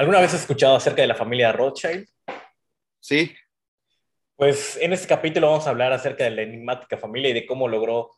¿Alguna 0.00 0.20
vez 0.20 0.32
has 0.32 0.40
escuchado 0.40 0.76
acerca 0.76 1.02
de 1.02 1.08
la 1.08 1.14
familia 1.14 1.52
Rothschild? 1.52 2.08
Sí. 3.00 3.34
Pues 4.34 4.78
en 4.80 4.94
este 4.94 5.06
capítulo 5.06 5.50
vamos 5.50 5.66
a 5.66 5.70
hablar 5.70 5.92
acerca 5.92 6.24
de 6.24 6.30
la 6.30 6.40
enigmática 6.40 6.96
familia 6.96 7.28
y 7.28 7.32
de 7.34 7.44
cómo 7.44 7.68
logró 7.68 8.10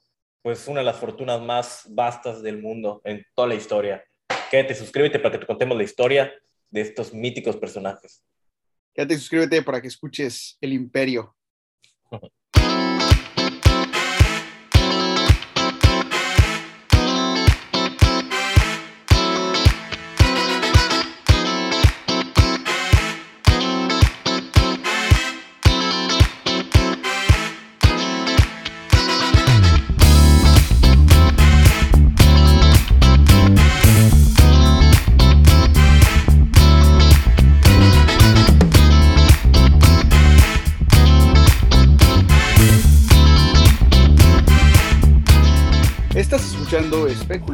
pues 0.42 0.68
una 0.68 0.78
de 0.78 0.86
las 0.86 0.98
fortunas 0.98 1.42
más 1.42 1.86
vastas 1.88 2.40
del 2.40 2.62
mundo 2.62 3.00
en 3.02 3.26
toda 3.34 3.48
la 3.48 3.56
historia. 3.56 4.04
Quédate, 4.48 4.76
suscríbete 4.76 5.18
para 5.18 5.32
que 5.32 5.38
te 5.38 5.46
contemos 5.46 5.76
la 5.76 5.82
historia 5.82 6.32
de 6.70 6.82
estos 6.82 7.12
míticos 7.12 7.56
personajes. 7.56 8.24
Quédate, 8.94 9.16
suscríbete 9.16 9.60
para 9.62 9.82
que 9.82 9.88
escuches 9.88 10.56
El 10.60 10.74
Imperio. 10.74 11.34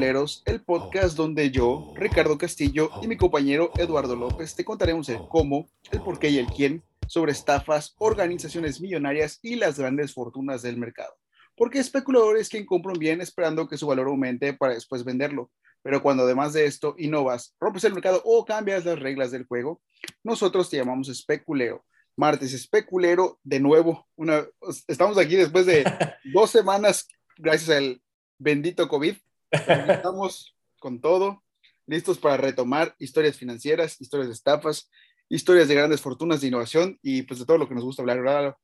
El 0.09 0.63
podcast 0.63 1.19
donde 1.19 1.51
yo, 1.51 1.93
Ricardo 1.95 2.39
Castillo 2.39 2.89
y 3.03 3.07
mi 3.07 3.19
compañero 3.19 3.71
Eduardo 3.77 4.17
López 4.17 4.55
te 4.55 4.65
contaremos 4.65 5.07
el 5.11 5.19
cómo, 5.29 5.69
el 5.91 6.01
por 6.01 6.19
qué 6.19 6.31
y 6.31 6.39
el 6.39 6.47
quién 6.47 6.83
sobre 7.07 7.33
estafas, 7.33 7.95
organizaciones 7.99 8.81
millonarias 8.81 9.39
y 9.43 9.57
las 9.57 9.79
grandes 9.79 10.15
fortunas 10.15 10.63
del 10.63 10.79
mercado. 10.79 11.13
Porque 11.55 11.79
especulador 11.79 12.39
es 12.39 12.49
quien 12.49 12.65
compra 12.65 12.93
un 12.93 12.99
bien 12.99 13.21
esperando 13.21 13.69
que 13.69 13.77
su 13.77 13.87
valor 13.87 14.07
aumente 14.07 14.55
para 14.55 14.73
después 14.73 15.05
venderlo. 15.05 15.51
Pero 15.83 16.03
cuando 16.03 16.23
además 16.23 16.55
de 16.55 16.65
esto 16.65 16.95
innovas, 16.97 17.55
rompes 17.61 17.85
el 17.85 17.93
mercado 17.93 18.23
o 18.25 18.47
cambias 18.47 18.87
las 18.87 18.99
reglas 18.99 19.31
del 19.31 19.45
juego, 19.45 19.83
nosotros 20.25 20.71
te 20.71 20.79
llamamos 20.79 21.11
especulero. 21.11 21.85
Martes 22.17 22.55
especulero, 22.55 23.41
de 23.45 23.61
nuevo, 23.61 24.09
una, 24.17 24.47
estamos 24.87 25.19
aquí 25.19 25.37
después 25.37 25.67
de 25.67 25.85
dos 26.33 26.51
semanas 26.51 27.07
gracias 27.37 27.77
al 27.77 28.01
bendito 28.39 28.89
COVID. 28.89 29.15
Estamos 29.51 30.57
con 30.79 31.01
todo, 31.01 31.43
listos 31.87 32.19
para 32.19 32.37
retomar 32.37 32.95
historias 32.99 33.37
financieras, 33.37 34.01
historias 34.01 34.29
de 34.29 34.35
estafas, 34.35 34.91
historias 35.29 35.69
de 35.69 35.75
grandes 35.75 36.01
fortunas 36.01 36.41
de 36.41 36.49
innovación 36.49 36.99
y 37.03 37.23
pues 37.23 37.41
de 37.41 37.47
todo 37.47 37.59
lo 37.59 37.69
que 37.69 37.75
nos 37.75 37.85
gusta 37.85 38.03
hablar, 38.03 38.23
¿verdad? 38.23 38.55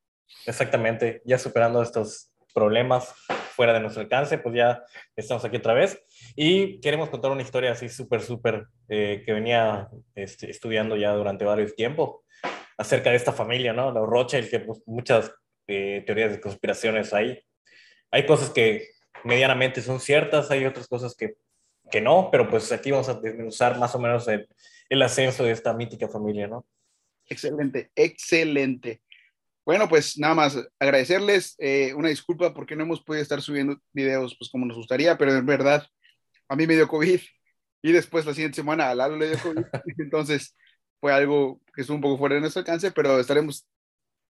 Exactamente, 0.46 1.22
ya 1.24 1.38
superando 1.38 1.82
estos 1.82 2.30
problemas 2.54 3.12
fuera 3.54 3.72
de 3.72 3.80
nuestro 3.80 4.02
alcance, 4.02 4.38
pues 4.38 4.54
ya 4.54 4.82
estamos 5.16 5.44
aquí 5.44 5.56
otra 5.56 5.74
vez 5.74 6.00
y 6.36 6.80
queremos 6.80 7.08
contar 7.08 7.30
una 7.30 7.42
historia 7.42 7.72
así 7.72 7.88
súper, 7.88 8.20
súper 8.22 8.66
eh, 8.88 9.22
que 9.24 9.32
venía 9.32 9.88
este, 10.14 10.50
estudiando 10.50 10.96
ya 10.96 11.12
durante 11.12 11.44
varios 11.44 11.74
tiempos 11.74 12.20
acerca 12.76 13.10
de 13.10 13.16
esta 13.16 13.32
familia, 13.32 13.72
¿no? 13.72 13.90
Los 13.90 14.08
Rothschild, 14.08 14.50
que 14.50 14.60
pues, 14.60 14.82
muchas 14.86 15.32
eh, 15.66 16.02
teorías 16.06 16.32
de 16.32 16.40
conspiraciones 16.40 17.12
hay. 17.12 17.40
Hay 18.10 18.26
cosas 18.26 18.50
que 18.50 18.88
medianamente 19.24 19.82
son 19.82 20.00
ciertas, 20.00 20.50
hay 20.50 20.64
otras 20.64 20.86
cosas 20.86 21.14
que, 21.14 21.36
que 21.90 22.00
no, 22.00 22.28
pero 22.30 22.48
pues 22.48 22.70
aquí 22.72 22.90
vamos 22.90 23.08
a 23.08 23.14
desmenuzar 23.14 23.78
más 23.78 23.94
o 23.94 23.98
menos 23.98 24.28
el, 24.28 24.48
el 24.88 25.02
ascenso 25.02 25.44
de 25.44 25.52
esta 25.52 25.72
mítica 25.72 26.08
familia, 26.08 26.46
¿no? 26.46 26.66
Excelente, 27.26 27.90
excelente. 27.94 29.02
Bueno, 29.64 29.88
pues 29.88 30.18
nada 30.18 30.34
más 30.34 30.58
agradecerles, 30.78 31.54
eh, 31.58 31.94
una 31.94 32.10
disculpa 32.10 32.52
porque 32.52 32.76
no 32.76 32.82
hemos 32.82 33.02
podido 33.02 33.22
estar 33.22 33.40
subiendo 33.40 33.78
videos 33.92 34.36
pues 34.38 34.50
como 34.50 34.66
nos 34.66 34.76
gustaría, 34.76 35.16
pero 35.16 35.32
en 35.34 35.46
verdad 35.46 35.86
a 36.48 36.56
mí 36.56 36.66
me 36.66 36.74
dio 36.74 36.86
COVID 36.86 37.20
y 37.82 37.92
después 37.92 38.26
la 38.26 38.34
siguiente 38.34 38.56
semana 38.56 38.90
a 38.90 38.94
Lalo 38.94 39.16
le 39.16 39.30
dio 39.30 39.38
COVID, 39.38 39.64
entonces 39.98 40.54
fue 41.00 41.14
algo 41.14 41.62
que 41.74 41.80
estuvo 41.80 41.96
un 41.96 42.02
poco 42.02 42.18
fuera 42.18 42.34
de 42.34 42.42
nuestro 42.42 42.60
alcance, 42.60 42.92
pero 42.92 43.18
estaremos 43.18 43.66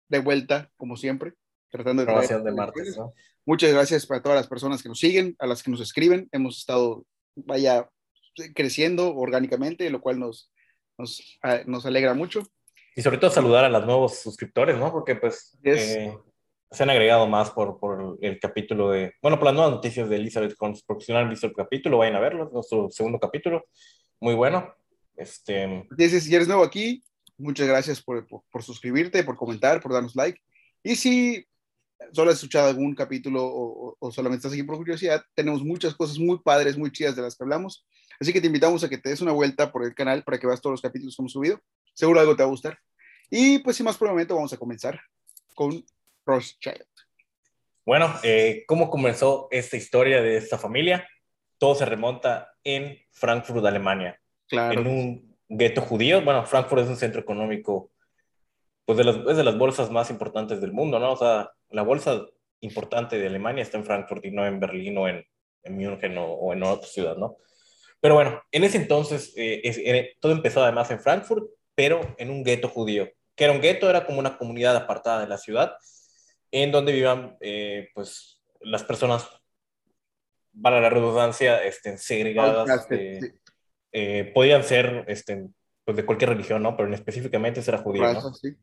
de 0.08 0.20
vuelta 0.20 0.72
como 0.78 0.96
siempre, 0.98 1.34
tratando 1.74 2.06
de... 2.06 2.40
de 2.44 2.52
martes, 2.52 2.96
¿no? 2.98 3.14
Muchas 3.48 3.72
gracias 3.72 4.06
para 4.06 4.22
todas 4.22 4.38
las 4.38 4.48
personas 4.48 4.84
que 4.84 4.90
nos 4.90 5.00
siguen, 5.00 5.36
a 5.40 5.48
las 5.48 5.64
que 5.64 5.72
nos 5.72 5.82
escriben. 5.82 6.30
Hemos 6.32 6.60
estado, 6.60 7.04
vaya, 7.36 7.90
creciendo 8.54 9.16
orgánicamente, 9.16 9.90
lo 9.90 10.00
cual 10.00 10.20
nos, 10.20 10.52
nos, 11.00 11.40
ah, 11.42 11.62
nos 11.66 11.84
alegra 11.88 12.14
mucho. 12.14 12.44
Y 12.96 13.02
sobre 13.02 13.18
todo 13.18 13.32
saludar 13.32 13.66
a 13.66 13.70
los 13.70 13.86
nuevos 13.88 14.20
suscriptores, 14.20 14.78
¿no? 14.78 14.92
Porque 14.92 15.16
pues 15.16 15.58
eh, 15.64 16.16
se 16.70 16.84
han 16.84 16.92
agregado 16.92 17.26
más 17.26 17.50
por, 17.50 17.80
por, 17.80 18.20
el 18.22 18.40
capítulo 18.40 18.92
de, 18.92 19.14
bueno, 19.20 19.40
por 19.40 19.48
las 19.48 19.56
nuevas 19.56 19.74
noticias 19.74 20.08
de 20.08 20.18
Elizabeth 20.18 20.56
Holmes, 20.60 20.84
porque 20.86 21.06
si 21.06 21.12
no 21.12 21.18
han 21.18 21.30
visto 21.30 21.48
el 21.48 21.54
capítulo, 21.54 21.98
vayan 21.98 22.18
a 22.18 22.20
verlo, 22.20 22.52
nuestro 22.54 22.92
segundo 22.92 23.20
capítulo, 23.20 23.66
muy 24.20 24.36
bueno. 24.36 24.76
Este... 25.16 25.88
Si 25.98 26.36
eres 26.36 26.48
nuevo 26.48 26.64
aquí, 26.64 27.04
muchas 27.36 27.68
gracias 27.68 28.00
por, 28.00 28.28
por, 28.28 28.44
por 28.52 28.62
suscribirte, 28.62 29.24
por 29.24 29.38
comentar, 29.38 29.82
por 29.82 29.92
darnos 29.92 30.16
like. 30.16 30.40
Y 30.84 30.96
si 30.96 31.48
solo 32.12 32.32
has 32.32 32.38
escuchado 32.38 32.70
algún 32.70 32.94
capítulo 32.96 33.42
o, 33.44 34.12
solamente 34.12 34.40
estás 34.40 34.54
aquí 34.54 34.64
por 34.64 34.78
curiosidad, 34.78 35.24
tenemos 35.34 35.64
muchas 35.64 35.96
cosas 35.96 36.20
muy 36.20 36.40
padres, 36.40 36.78
muy 36.78 36.92
chidas 36.92 37.16
de 37.16 37.22
las 37.22 37.36
que 37.36 37.44
hablamos. 37.44 37.86
Así 38.20 38.32
que 38.32 38.42
te 38.42 38.48
invitamos 38.48 38.84
a 38.84 38.90
que 38.90 38.98
te 38.98 39.10
des 39.10 39.22
una 39.22 39.32
vuelta 39.32 39.72
por 39.72 39.84
el 39.84 39.96
canal 39.96 40.24
para 40.24 40.38
que 40.38 40.48
veas 40.48 40.62
todos 40.62 40.74
los 40.74 40.82
capítulos 40.82 41.16
que 41.16 41.22
hemos 41.22 41.32
subido. 41.32 41.60
Seguro 41.94 42.20
algo 42.20 42.36
te 42.36 42.44
va 42.44 42.48
a 42.48 42.52
gustar. 42.52 42.78
Y 43.30 43.60
pues 43.60 43.78
sin 43.78 43.86
más 43.86 43.98
por 43.98 44.08
el 44.08 44.14
momento 44.14 44.36
vamos 44.36 44.54
a 44.54 44.58
comenzar 44.58 45.00
con 45.56 45.84
Rothschild. 46.26 46.86
Bueno, 47.86 48.14
eh, 48.24 48.64
¿cómo 48.68 48.90
comenzó 48.90 49.48
esta 49.52 49.76
historia 49.76 50.22
de 50.22 50.38
esta 50.38 50.58
familia? 50.58 51.08
Todo 51.58 51.76
se 51.76 51.86
remonta 51.86 52.54
en 52.64 52.98
Frankfurt, 53.12 53.66
Alemania. 53.66 54.20
Claro. 54.48 54.82
En 54.82 54.88
un 54.88 55.36
gueto 55.50 55.82
judío. 55.82 56.22
Bueno, 56.22 56.46
Frankfurt 56.46 56.84
es 56.84 56.90
un 56.90 56.98
centro 56.98 57.22
económico, 57.22 57.92
pues 58.86 58.98
de 58.98 59.04
las, 59.04 59.18
es 59.18 59.38
de 59.38 59.44
las 59.44 59.58
bolsas 59.58 59.92
más 59.92 60.10
importantes 60.10 60.62
del 60.62 60.72
mundo, 60.72 61.00
¿no? 61.00 61.14
O 61.14 61.18
sea, 61.18 61.52
la 61.74 61.82
bolsa 61.82 62.26
importante 62.62 63.20
de 63.20 63.28
Alemania 63.28 63.64
está 63.64 63.78
en 63.78 63.84
Frankfurt 63.84 64.24
y 64.26 64.32
no 64.32 64.46
en 64.46 64.60
Berlín 64.60 64.98
o 64.98 65.08
en, 65.08 65.26
en 65.64 65.76
München 65.76 66.16
o, 66.18 66.54
en 66.54 66.64
otra 66.64 66.88
ciudad, 66.88 67.18
¿no? 67.18 67.38
Pero 68.00 68.16
bueno, 68.16 68.42
en 68.52 68.64
ese 68.64 68.78
entonces 68.78 69.34
eh, 69.36 70.16
todo 70.20 70.32
empezó 70.32 70.62
además 70.62 70.92
en 70.92 71.00
Frankfurt, 71.00 71.46
pero 71.76 72.16
en 72.18 72.30
un 72.30 72.44
gueto 72.44 72.70
judío. 72.70 73.10
Que 73.36 73.46
era 73.46 73.54
un 73.54 73.62
gueto, 73.62 73.90
era 73.90 74.06
como 74.06 74.20
una 74.20 74.38
comunidad 74.38 74.76
apartada 74.76 75.22
de 75.22 75.28
la 75.28 75.38
ciudad, 75.38 75.76
en 76.52 76.72
donde 76.72 76.92
vivían, 76.92 77.36
eh, 77.42 77.90
pues, 77.96 78.42
las 78.62 78.84
personas, 78.84 79.28
para 80.62 80.80
la 80.80 80.90
redundancia, 80.90 81.64
este, 81.64 81.98
segregadas. 81.98 82.88
Eh, 83.96 84.32
podían 84.34 84.64
ser 84.64 85.06
este, 85.08 85.48
pues, 85.84 85.98
de 85.98 86.06
cualquier 86.06 86.32
religión, 86.32 86.62
¿no? 86.62 86.76
Pero 86.76 86.94
específicamente 86.94 87.62
era 87.66 87.78
judío, 87.80 88.14
¿no? 88.14 88.34
Sí. 88.34 88.56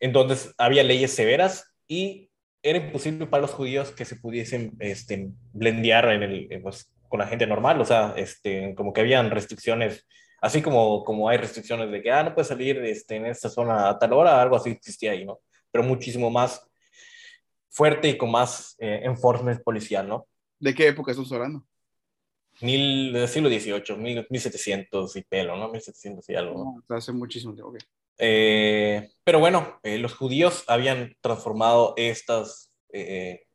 Entonces 0.00 0.54
había 0.58 0.82
leyes 0.82 1.12
severas 1.12 1.74
y 1.86 2.30
era 2.62 2.78
imposible 2.78 3.26
para 3.26 3.42
los 3.42 3.52
judíos 3.52 3.90
que 3.90 4.04
se 4.04 4.16
pudiesen 4.16 4.72
este, 4.78 5.28
blendear 5.52 6.10
en 6.10 6.22
el, 6.22 6.60
pues, 6.62 6.90
con 7.08 7.20
la 7.20 7.26
gente 7.26 7.46
normal, 7.46 7.80
o 7.80 7.84
sea, 7.84 8.14
este, 8.16 8.74
como 8.74 8.92
que 8.92 9.02
habían 9.02 9.30
restricciones, 9.30 10.06
así 10.40 10.62
como, 10.62 11.04
como 11.04 11.28
hay 11.28 11.36
restricciones 11.36 11.90
de 11.90 12.02
que, 12.02 12.10
ah, 12.10 12.22
no 12.22 12.34
puedes 12.34 12.48
salir 12.48 12.78
este, 12.78 13.16
en 13.16 13.26
esta 13.26 13.50
zona 13.50 13.90
a 13.90 13.98
tal 13.98 14.14
hora, 14.14 14.40
algo 14.40 14.56
así 14.56 14.70
existía 14.70 15.12
ahí, 15.12 15.24
¿no? 15.26 15.40
Pero 15.70 15.84
muchísimo 15.84 16.30
más 16.30 16.66
fuerte 17.68 18.08
y 18.08 18.16
con 18.16 18.30
más 18.30 18.76
eh, 18.78 19.02
enforcement 19.04 19.62
policial, 19.62 20.08
¿no? 20.08 20.26
¿De 20.58 20.74
qué 20.74 20.88
época 20.88 21.10
estamos 21.10 21.30
hablando? 21.32 21.66
Mil, 22.62 23.12
del 23.12 23.28
siglo 23.28 23.48
XVIII, 23.48 23.96
mil, 23.98 24.26
1700 24.30 25.16
y 25.16 25.22
pelo, 25.22 25.56
¿no? 25.56 25.68
1700 25.68 26.28
y 26.30 26.34
algo. 26.34 26.82
No, 26.88 26.96
hace 26.96 27.12
muchísimo 27.12 27.52
tiempo, 27.52 27.72
ok. 27.72 27.78
Eh, 28.16 29.10
pero 29.24 29.40
bueno, 29.40 29.80
eh, 29.82 29.98
los 29.98 30.14
judíos 30.14 30.64
habían 30.68 31.16
transformado 31.22 31.94
estas 31.96 32.70
eh, 32.92 33.46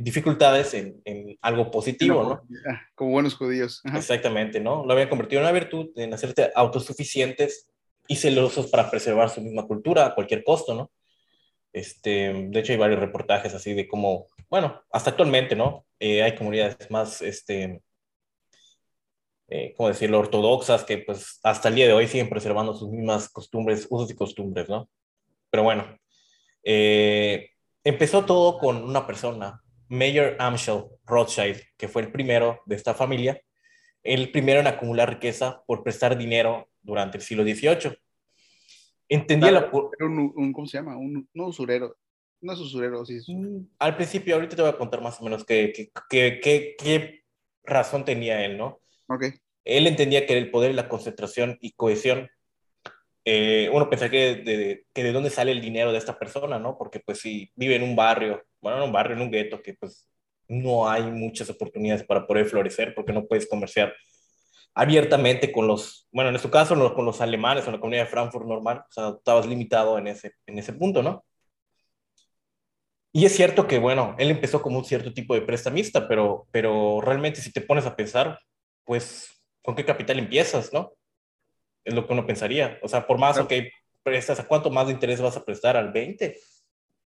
dificultades 0.00 0.74
en, 0.74 1.02
algo 1.42 1.70
positivo, 1.70 2.22
¿no? 2.22 2.42
Ah, 2.70 2.82
como 2.94 3.10
buenos 3.10 3.34
judíos. 3.34 3.82
Exactamente, 3.94 4.60
¿no? 4.60 4.86
Lo 4.86 4.92
habían 4.92 5.08
convertido 5.08 5.40
en 5.40 5.46
una 5.46 5.52
virtud, 5.52 5.90
en 5.96 6.14
hacerse 6.14 6.52
autosuficientes 6.54 7.68
y 8.06 8.16
celosos 8.16 8.68
para 8.68 8.90
preservar 8.90 9.30
su 9.30 9.40
misma 9.40 9.66
cultura 9.66 10.06
a 10.06 10.14
cualquier 10.14 10.44
costo, 10.44 10.74
¿no? 10.74 10.90
Este, 11.72 12.32
de 12.32 12.60
hecho, 12.60 12.72
hay 12.72 12.78
varios 12.78 13.00
reportajes 13.00 13.52
así 13.54 13.74
de 13.74 13.88
cómo, 13.88 14.28
bueno, 14.48 14.80
hasta 14.92 15.10
actualmente, 15.10 15.56
¿no? 15.56 15.84
hay 15.98 16.34
comunidades 16.36 16.90
más, 16.90 17.22
este, 17.22 17.80
eh, 19.48 19.74
¿cómo 19.76 19.88
decirlo?, 19.88 20.18
ortodoxas 20.18 20.84
que 20.84 20.98
pues 20.98 21.38
hasta 21.42 21.68
el 21.68 21.74
día 21.74 21.86
de 21.86 21.92
hoy 21.92 22.06
siguen 22.06 22.28
preservando 22.28 22.74
sus 22.74 22.90
mismas 22.90 23.28
costumbres, 23.28 23.86
usos 23.90 24.10
y 24.10 24.14
costumbres, 24.14 24.68
¿no? 24.68 24.88
Pero 25.50 25.62
bueno, 25.62 25.98
eh, 26.62 27.50
empezó 27.84 28.24
todo 28.24 28.58
con 28.58 28.82
una 28.82 29.06
persona, 29.06 29.62
Mayor 29.88 30.36
Amschel 30.38 30.84
Rothschild, 31.06 31.60
que 31.76 31.88
fue 31.88 32.02
el 32.02 32.10
primero 32.10 32.60
de 32.66 32.76
esta 32.76 32.94
familia, 32.94 33.40
el 34.02 34.30
primero 34.30 34.60
en 34.60 34.66
acumular 34.66 35.10
riqueza 35.10 35.62
por 35.66 35.82
prestar 35.82 36.16
dinero 36.16 36.68
durante 36.82 37.18
el 37.18 37.22
siglo 37.22 37.42
XVIII. 37.42 37.98
Entendía 39.08 39.50
la... 39.50 39.70
Un, 39.72 40.32
un, 40.34 40.52
¿Cómo 40.52 40.66
se 40.66 40.78
llama? 40.78 40.96
Un, 40.96 41.28
usurero. 41.34 41.96
No 42.40 42.52
es 42.52 42.58
usurero, 42.58 43.04
sí. 43.06 43.18
Al 43.78 43.96
principio, 43.96 44.34
ahorita 44.34 44.56
te 44.56 44.62
voy 44.62 44.70
a 44.70 44.76
contar 44.76 45.00
más 45.00 45.20
o 45.20 45.24
menos 45.24 45.44
qué, 45.44 45.72
qué, 46.10 46.40
qué, 46.40 46.74
qué 46.78 47.24
razón 47.62 48.04
tenía 48.04 48.44
él, 48.44 48.58
¿no? 48.58 48.80
Ok. 49.08 49.24
Él 49.64 49.86
entendía 49.86 50.26
que 50.26 50.36
el 50.36 50.50
poder, 50.50 50.74
la 50.74 50.88
concentración 50.88 51.58
y 51.60 51.72
cohesión 51.72 52.28
eh, 53.24 53.70
uno 53.72 53.88
pensaría 53.88 54.10
que 54.34 54.42
de, 54.42 54.86
que 54.92 55.02
de 55.02 55.12
dónde 55.12 55.30
sale 55.30 55.52
el 55.52 55.62
dinero 55.62 55.92
de 55.92 55.98
esta 55.98 56.18
persona, 56.18 56.58
¿no? 56.58 56.76
Porque 56.76 57.00
pues 57.00 57.20
si 57.20 57.50
vive 57.54 57.76
en 57.76 57.82
un 57.82 57.96
barrio, 57.96 58.42
bueno, 58.60 58.78
en 58.78 58.84
un 58.84 58.92
barrio, 58.92 59.16
en 59.16 59.22
un 59.22 59.30
gueto, 59.30 59.62
que 59.62 59.74
pues 59.74 60.06
no 60.48 60.88
hay 60.88 61.04
muchas 61.04 61.48
oportunidades 61.48 62.04
para 62.04 62.26
poder 62.26 62.46
florecer 62.46 62.94
porque 62.94 63.14
no 63.14 63.26
puedes 63.26 63.48
comerciar 63.48 63.94
abiertamente 64.74 65.52
con 65.52 65.66
los, 65.66 66.06
bueno, 66.12 66.30
en 66.30 66.36
este 66.36 66.50
caso 66.50 66.94
con 66.94 67.06
los 67.06 67.20
alemanes 67.20 67.66
o 67.66 67.70
la 67.70 67.78
comunidad 67.78 68.04
de 68.04 68.10
Frankfurt 68.10 68.46
normal, 68.46 68.78
o 68.88 68.92
sea, 68.92 69.08
estabas 69.16 69.46
limitado 69.46 69.96
en 69.98 70.08
ese, 70.08 70.32
en 70.46 70.58
ese 70.58 70.72
punto, 70.72 71.02
¿no? 71.02 71.24
Y 73.12 73.24
es 73.24 73.34
cierto 73.34 73.68
que, 73.68 73.78
bueno, 73.78 74.16
él 74.18 74.30
empezó 74.30 74.60
como 74.60 74.78
un 74.78 74.84
cierto 74.84 75.14
tipo 75.14 75.34
de 75.34 75.42
prestamista, 75.42 76.08
pero, 76.08 76.48
pero 76.50 77.00
realmente 77.00 77.40
si 77.40 77.52
te 77.52 77.60
pones 77.60 77.86
a 77.86 77.94
pensar, 77.94 78.40
pues, 78.84 79.42
¿con 79.62 79.74
qué 79.74 79.84
capital 79.84 80.18
empiezas, 80.18 80.72
no? 80.72 80.92
Es 81.84 81.94
lo 81.94 82.06
que 82.06 82.12
uno 82.12 82.26
pensaría. 82.26 82.78
O 82.82 82.88
sea, 82.88 83.06
por 83.06 83.18
más, 83.18 83.38
ok, 83.38 83.52
prestas, 84.02 84.40
¿a 84.40 84.46
cuánto 84.46 84.70
más 84.70 84.86
de 84.86 84.92
interés 84.92 85.20
vas 85.20 85.36
a 85.36 85.44
prestar? 85.44 85.76
¿Al 85.76 85.92
20? 85.92 86.38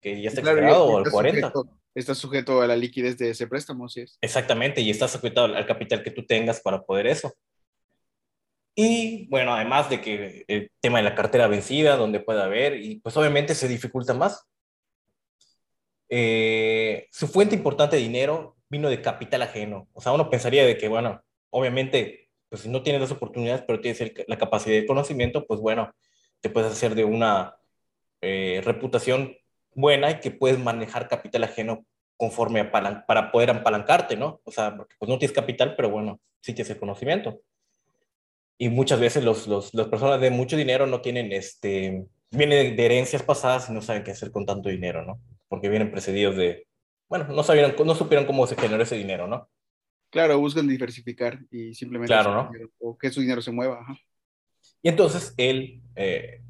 Que 0.01 0.23
ya 0.23 0.29
está 0.29 0.43
claro, 0.43 0.85
o 0.85 0.99
al 0.99 1.11
40. 1.11 1.53
está 1.95 2.15
sujeto 2.15 2.63
a 2.63 2.67
la 2.67 2.77
liquidez 2.77 3.19
de 3.19 3.31
ese 3.31 3.47
préstamo, 3.47 3.89
sí 3.89 4.03
es. 4.03 4.19
Exactamente, 4.21 4.81
y 4.81 4.91
está 4.91 5.09
sujeto 5.09 5.45
al 5.45 5.67
capital 5.67 6.03
que 6.03 6.11
tú 6.11 6.25
tengas 6.25 6.61
para 6.61 6.83
poder 6.83 7.07
eso. 7.07 7.35
Y 8.81 9.27
bueno, 9.29 9.53
además 9.53 9.91
de 9.91 10.01
que 10.01 10.45
el 10.47 10.71
tema 10.81 10.99
de 10.99 11.05
la 11.05 11.17
cartera 11.17 11.49
vencida, 11.49 11.97
donde 11.97 12.21
pueda 12.21 12.45
haber, 12.45 12.77
y 12.77 13.01
pues 13.01 13.17
obviamente 13.17 13.57
se 13.57 13.67
dificulta 13.67 14.15
más. 14.15 14.47
Eh, 16.09 17.09
su 17.11 17.27
fuente 17.27 17.57
importante 17.57 17.97
de 17.97 18.03
dinero 18.03 18.57
vino 18.69 18.89
de 18.89 19.03
capital 19.03 19.43
ajeno. 19.43 19.89
O 19.95 20.01
sea, 20.01 20.13
uno 20.13 20.31
pensaría 20.31 20.65
de 20.65 20.79
que, 20.79 20.87
bueno, 20.87 21.21
obviamente, 21.51 22.31
pues 22.49 22.63
si 22.63 22.69
no 22.69 22.83
tienes 22.83 23.03
las 23.03 23.11
oportunidades, 23.13 23.63
pero 23.67 23.81
tienes 23.81 24.13
la 24.27 24.39
capacidad 24.39 24.77
de 24.77 24.87
conocimiento, 24.87 25.47
pues 25.47 25.61
bueno, 25.61 25.93
te 26.41 26.51
puedes 26.51 26.73
hacer 26.73 26.95
de 26.95 27.05
una 27.05 27.57
eh, 28.21 28.63
reputación 28.65 29.37
buena 29.75 30.11
y 30.11 30.21
que 30.21 30.31
puedes 30.31 30.59
manejar 30.59 31.09
capital 31.09 31.45
ajeno 31.45 31.87
conforme 32.17 32.61
a 32.61 32.71
para 32.71 33.31
poder 33.31 33.51
apalancarte, 33.51 34.17
¿no? 34.17 34.41
O 34.45 34.51
sea, 34.51 34.77
porque 34.77 34.97
pues 34.99 35.09
no 35.09 35.19
tienes 35.19 35.35
capital, 35.35 35.77
pero 35.77 35.91
bueno, 35.91 36.21
sí 36.41 36.53
tienes 36.53 36.71
el 36.71 36.81
conocimiento 36.81 37.41
y 38.59 38.69
muchas 38.69 38.99
veces 38.99 39.25
los, 39.25 39.47
los, 39.47 39.73
las 39.73 39.87
personas 39.87 40.21
de 40.21 40.31
mucho 40.31 40.57
dinero 40.57 40.87
no 40.87 41.01
tienen, 41.01 41.33
este, 41.33 42.05
vienen 42.31 42.77
de 42.77 42.85
herencias 42.85 43.23
pasadas 43.23 43.71
y 43.71 43.73
no 43.73 43.81
saben 43.81 44.03
qué 44.03 44.11
hacer 44.11 44.33
con 44.33 44.45
tanto 44.45 44.69
dinero, 44.69 45.05
¿no? 45.05 45.21
Porque 45.47 45.69
vienen 45.69 45.93
precedidos 45.93 46.37
de, 46.37 46.67
bueno, 47.09 47.29
no 47.29 47.45
sabieron, 47.45 47.75
no 47.87 47.95
supieron 47.95 48.27
cómo 48.27 48.47
se 48.49 48.57
generó 48.57 48.83
ese 48.83 48.97
dinero, 48.97 49.29
¿no? 49.29 49.49
Claro, 50.11 50.39
buscan 50.39 50.67
diversificar 50.67 51.39
y 51.51 51.75
simplemente 51.75 52.13
claro, 52.13 52.35
¿no? 52.35 52.51
o 52.79 52.97
que 52.97 53.11
su 53.11 53.21
dinero 53.21 53.43
se 53.43 53.53
mueva. 53.53 53.85
Y 54.83 54.89
entonces 54.89 55.35
él, 55.37 55.83
eh, 55.97 56.41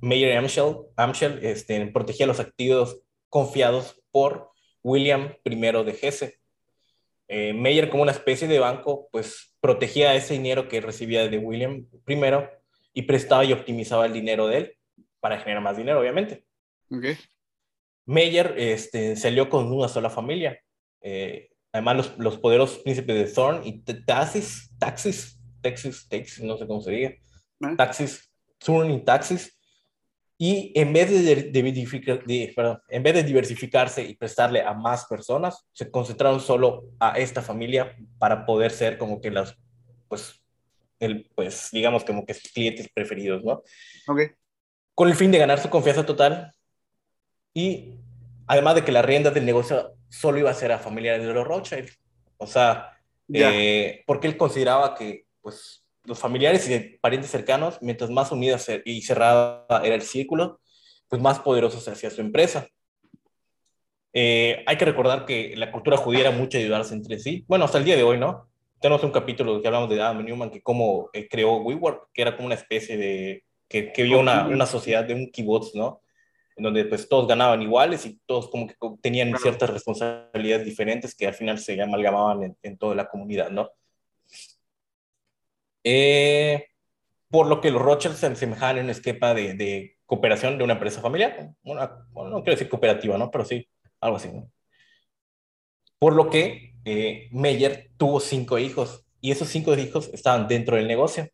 Mayer 0.00 0.36
Amschel, 0.36 0.76
Amschel 0.96 1.38
este, 1.42 1.86
protegía 1.86 2.26
los 2.26 2.40
activos 2.40 3.00
confiados 3.28 4.02
por 4.10 4.50
William 4.82 5.34
I 5.44 5.54
de 5.56 5.98
Hesse. 6.00 6.40
Eh, 7.28 7.52
Mayer 7.54 7.88
como 7.88 8.02
una 8.02 8.12
especie 8.12 8.46
de 8.46 8.58
banco, 8.58 9.08
pues 9.10 9.56
protegía 9.60 10.14
ese 10.14 10.34
dinero 10.34 10.68
que 10.68 10.80
recibía 10.80 11.28
de 11.28 11.38
William 11.38 11.86
primero 12.04 12.48
y 12.92 13.02
prestaba 13.02 13.44
y 13.44 13.52
optimizaba 13.52 14.06
el 14.06 14.12
dinero 14.12 14.46
de 14.46 14.58
él 14.58 14.78
para 15.20 15.38
generar 15.38 15.62
más 15.62 15.76
dinero, 15.76 16.00
obviamente. 16.00 16.44
Okay. 16.90 17.16
Meyer 18.04 18.54
este, 18.56 19.16
salió 19.16 19.48
con 19.48 19.72
una 19.72 19.88
sola 19.88 20.08
familia. 20.08 20.60
Eh, 21.00 21.50
además, 21.76 21.96
los, 21.96 22.18
los, 22.18 22.38
poderosos 22.38 22.78
príncipes 22.78 23.16
de 23.16 23.32
Thorn 23.32 23.62
y 23.64 23.80
Taxis, 23.82 24.70
Taxis, 24.78 25.38
Texas, 25.60 26.06
Texas, 26.08 26.44
no 26.44 26.56
sé 26.56 26.66
cómo 26.66 26.80
se 26.80 26.90
diga, 26.90 27.14
ah. 27.62 27.74
Taxis, 27.76 28.30
Thorn 28.58 28.90
y 28.90 29.04
Taxis, 29.04 29.56
y 30.38 30.72
en 30.78 30.92
vez 30.92 31.10
de, 31.10 31.50
de, 31.50 32.52
perdón, 32.54 32.78
en 32.88 33.02
vez 33.02 33.14
de 33.14 33.22
diversificarse 33.22 34.02
y 34.02 34.16
prestarle 34.16 34.60
a 34.60 34.74
más 34.74 35.06
personas, 35.06 35.66
se 35.72 35.90
concentraron 35.90 36.40
solo 36.40 36.84
a 37.00 37.18
esta 37.18 37.40
familia 37.40 37.96
para 38.18 38.44
poder 38.44 38.70
ser 38.70 38.98
como 38.98 39.20
que 39.20 39.30
las, 39.30 39.56
pues, 40.08 40.42
el, 40.98 41.30
pues 41.34 41.70
digamos 41.72 42.04
como 42.04 42.26
que 42.26 42.34
sus 42.34 42.52
clientes 42.52 42.88
preferidos, 42.92 43.42
¿no? 43.44 43.62
Con 44.94 45.08
el 45.08 45.14
fin 45.14 45.30
de 45.30 45.38
ganar 45.38 45.58
su 45.58 45.70
confianza 45.70 46.04
total 46.04 46.52
y 47.54 47.94
además 48.46 48.74
de 48.74 48.84
que 48.84 48.92
la 48.92 49.02
rienda 49.02 49.30
del 49.30 49.46
negocio 49.46 49.95
solo 50.08 50.38
iba 50.38 50.50
a 50.50 50.54
ser 50.54 50.72
a 50.72 50.78
familiares 50.78 51.26
de 51.26 51.32
los 51.32 51.46
Rothschild. 51.46 51.90
O 52.38 52.46
sea, 52.46 52.98
eh, 53.32 54.02
porque 54.06 54.28
él 54.28 54.36
consideraba 54.36 54.94
que, 54.94 55.26
pues, 55.40 55.84
los 56.04 56.18
familiares 56.18 56.68
y 56.70 56.98
parientes 57.00 57.30
cercanos, 57.30 57.78
mientras 57.80 58.10
más 58.10 58.30
unida 58.30 58.58
y 58.84 59.02
cerrada 59.02 59.66
era 59.82 59.94
el 59.94 60.02
círculo, 60.02 60.60
pues 61.08 61.20
más 61.20 61.40
poderoso 61.40 61.80
se 61.80 61.90
hacía 61.90 62.10
su 62.10 62.20
empresa. 62.20 62.68
Eh, 64.12 64.64
hay 64.66 64.76
que 64.78 64.84
recordar 64.84 65.26
que 65.26 65.54
la 65.56 65.70
cultura 65.70 65.96
judía 65.96 66.20
era 66.20 66.30
mucho 66.30 66.58
ayudarse 66.58 66.94
entre 66.94 67.18
sí. 67.18 67.44
Bueno, 67.48 67.64
hasta 67.64 67.78
el 67.78 67.84
día 67.84 67.96
de 67.96 68.02
hoy, 68.02 68.18
¿no? 68.18 68.48
Tenemos 68.80 69.02
un 69.04 69.10
capítulo 69.10 69.60
que 69.60 69.66
hablamos 69.66 69.90
de 69.90 70.00
Adam 70.00 70.24
Newman, 70.24 70.50
que 70.50 70.62
cómo 70.62 71.10
eh, 71.12 71.28
creó 71.28 71.56
WeWork, 71.58 72.10
que 72.12 72.22
era 72.22 72.36
como 72.36 72.46
una 72.46 72.54
especie 72.54 72.96
de, 72.96 73.44
que, 73.68 73.92
que 73.92 74.02
vio 74.04 74.20
una, 74.20 74.46
una, 74.46 74.66
sociedad 74.66 75.04
de 75.04 75.14
un 75.14 75.30
kibbutz, 75.30 75.74
¿no? 75.74 76.00
En 76.56 76.64
donde 76.64 76.86
pues 76.86 77.08
todos 77.08 77.28
ganaban 77.28 77.60
iguales 77.62 78.06
y 78.06 78.18
todos 78.26 78.48
como 78.50 78.66
que 78.66 78.74
tenían 79.02 79.36
ciertas 79.38 79.70
responsabilidades 79.70 80.64
diferentes 80.64 81.14
que 81.14 81.26
al 81.26 81.34
final 81.34 81.58
se 81.58 81.80
amalgamaban 81.80 82.42
en, 82.42 82.56
en 82.62 82.78
toda 82.78 82.94
la 82.94 83.08
comunidad, 83.08 83.50
¿no? 83.50 83.70
Eh, 85.84 86.66
por 87.30 87.46
lo 87.46 87.60
que 87.60 87.70
los 87.70 87.80
Rothschild 87.80 88.16
se 88.16 88.26
asemejaban 88.26 88.78
en 88.78 88.84
un 88.86 88.90
esquema 88.90 89.34
de, 89.34 89.54
de, 89.54 89.96
cooperación 90.06 90.58
de 90.58 90.64
una 90.64 90.74
empresa 90.74 91.00
familiar. 91.00 91.50
Una, 91.62 92.06
bueno, 92.10 92.30
no 92.30 92.36
quiero 92.42 92.52
decir 92.52 92.68
cooperativa, 92.68 93.18
¿no? 93.18 93.30
Pero 93.30 93.44
sí, 93.44 93.68
algo 94.00 94.16
así. 94.16 94.28
¿no? 94.32 94.50
Por 95.98 96.14
lo 96.14 96.28
que 96.28 96.74
eh, 96.84 97.28
Meyer 97.32 97.90
tuvo 97.96 98.20
cinco 98.20 98.58
hijos 98.58 99.04
y 99.20 99.30
esos 99.30 99.48
cinco 99.48 99.74
hijos 99.76 100.10
estaban 100.12 100.48
dentro 100.48 100.76
del 100.76 100.88
negocio. 100.88 101.28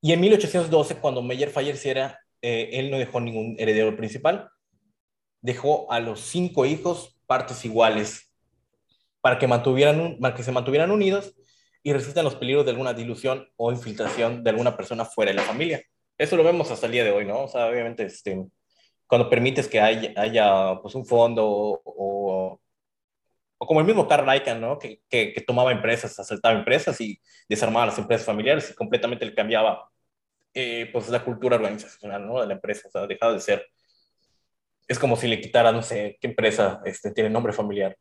Y 0.00 0.12
en 0.12 0.20
1812, 0.20 0.96
cuando 0.96 1.22
Meyer 1.22 1.50
falleciera, 1.50 2.19
eh, 2.42 2.70
él 2.72 2.90
no 2.90 2.98
dejó 2.98 3.20
ningún 3.20 3.56
heredero 3.58 3.96
principal. 3.96 4.50
Dejó 5.40 5.90
a 5.90 6.00
los 6.00 6.20
cinco 6.20 6.66
hijos 6.66 7.18
partes 7.26 7.64
iguales 7.64 8.32
para 9.20 9.38
que, 9.38 9.46
mantuvieran, 9.46 10.18
para 10.20 10.34
que 10.34 10.42
se 10.42 10.52
mantuvieran 10.52 10.90
unidos 10.90 11.34
y 11.82 11.92
resisten 11.92 12.24
los 12.24 12.34
peligros 12.34 12.64
de 12.64 12.72
alguna 12.72 12.92
dilución 12.92 13.48
o 13.56 13.72
infiltración 13.72 14.42
de 14.42 14.50
alguna 14.50 14.76
persona 14.76 15.04
fuera 15.04 15.30
de 15.30 15.36
la 15.36 15.42
familia. 15.42 15.82
Eso 16.18 16.36
lo 16.36 16.44
vemos 16.44 16.70
hasta 16.70 16.86
el 16.86 16.92
día 16.92 17.04
de 17.04 17.12
hoy, 17.12 17.24
¿no? 17.24 17.44
O 17.44 17.48
sea, 17.48 17.66
obviamente, 17.66 18.04
este, 18.04 18.44
cuando 19.06 19.30
permites 19.30 19.66
que 19.66 19.80
haya, 19.80 20.12
haya 20.16 20.78
pues, 20.82 20.94
un 20.94 21.06
fondo 21.06 21.46
o, 21.46 21.80
o, 21.84 23.66
como 23.66 23.80
el 23.80 23.86
mismo 23.86 24.06
Carl 24.06 24.36
Icahn, 24.36 24.60
¿no? 24.60 24.78
Que, 24.78 25.00
que, 25.08 25.34
tomaba 25.46 25.72
empresas, 25.72 26.18
asaltaba 26.18 26.58
empresas 26.58 27.00
y 27.00 27.20
desarmaba 27.48 27.86
las 27.86 27.98
empresas 27.98 28.26
familiares 28.26 28.70
y 28.70 28.74
completamente 28.74 29.24
le 29.24 29.34
cambiaba 29.34 29.90
eh, 30.54 30.88
pues 30.92 31.08
la 31.08 31.24
cultura 31.24 31.56
organizacional, 31.56 32.26
¿no? 32.26 32.40
De 32.40 32.46
la 32.46 32.54
empresa, 32.54 32.88
o 32.88 32.90
sea, 32.90 33.06
dejaba 33.06 33.34
de 33.34 33.40
ser. 33.40 33.66
Es 34.88 34.98
como 34.98 35.16
si 35.16 35.28
le 35.28 35.40
quitara, 35.40 35.72
no 35.72 35.82
sé, 35.82 36.18
qué 36.20 36.28
empresa 36.28 36.80
este, 36.84 37.12
tiene 37.12 37.30
nombre 37.30 37.52
familiar. 37.52 37.96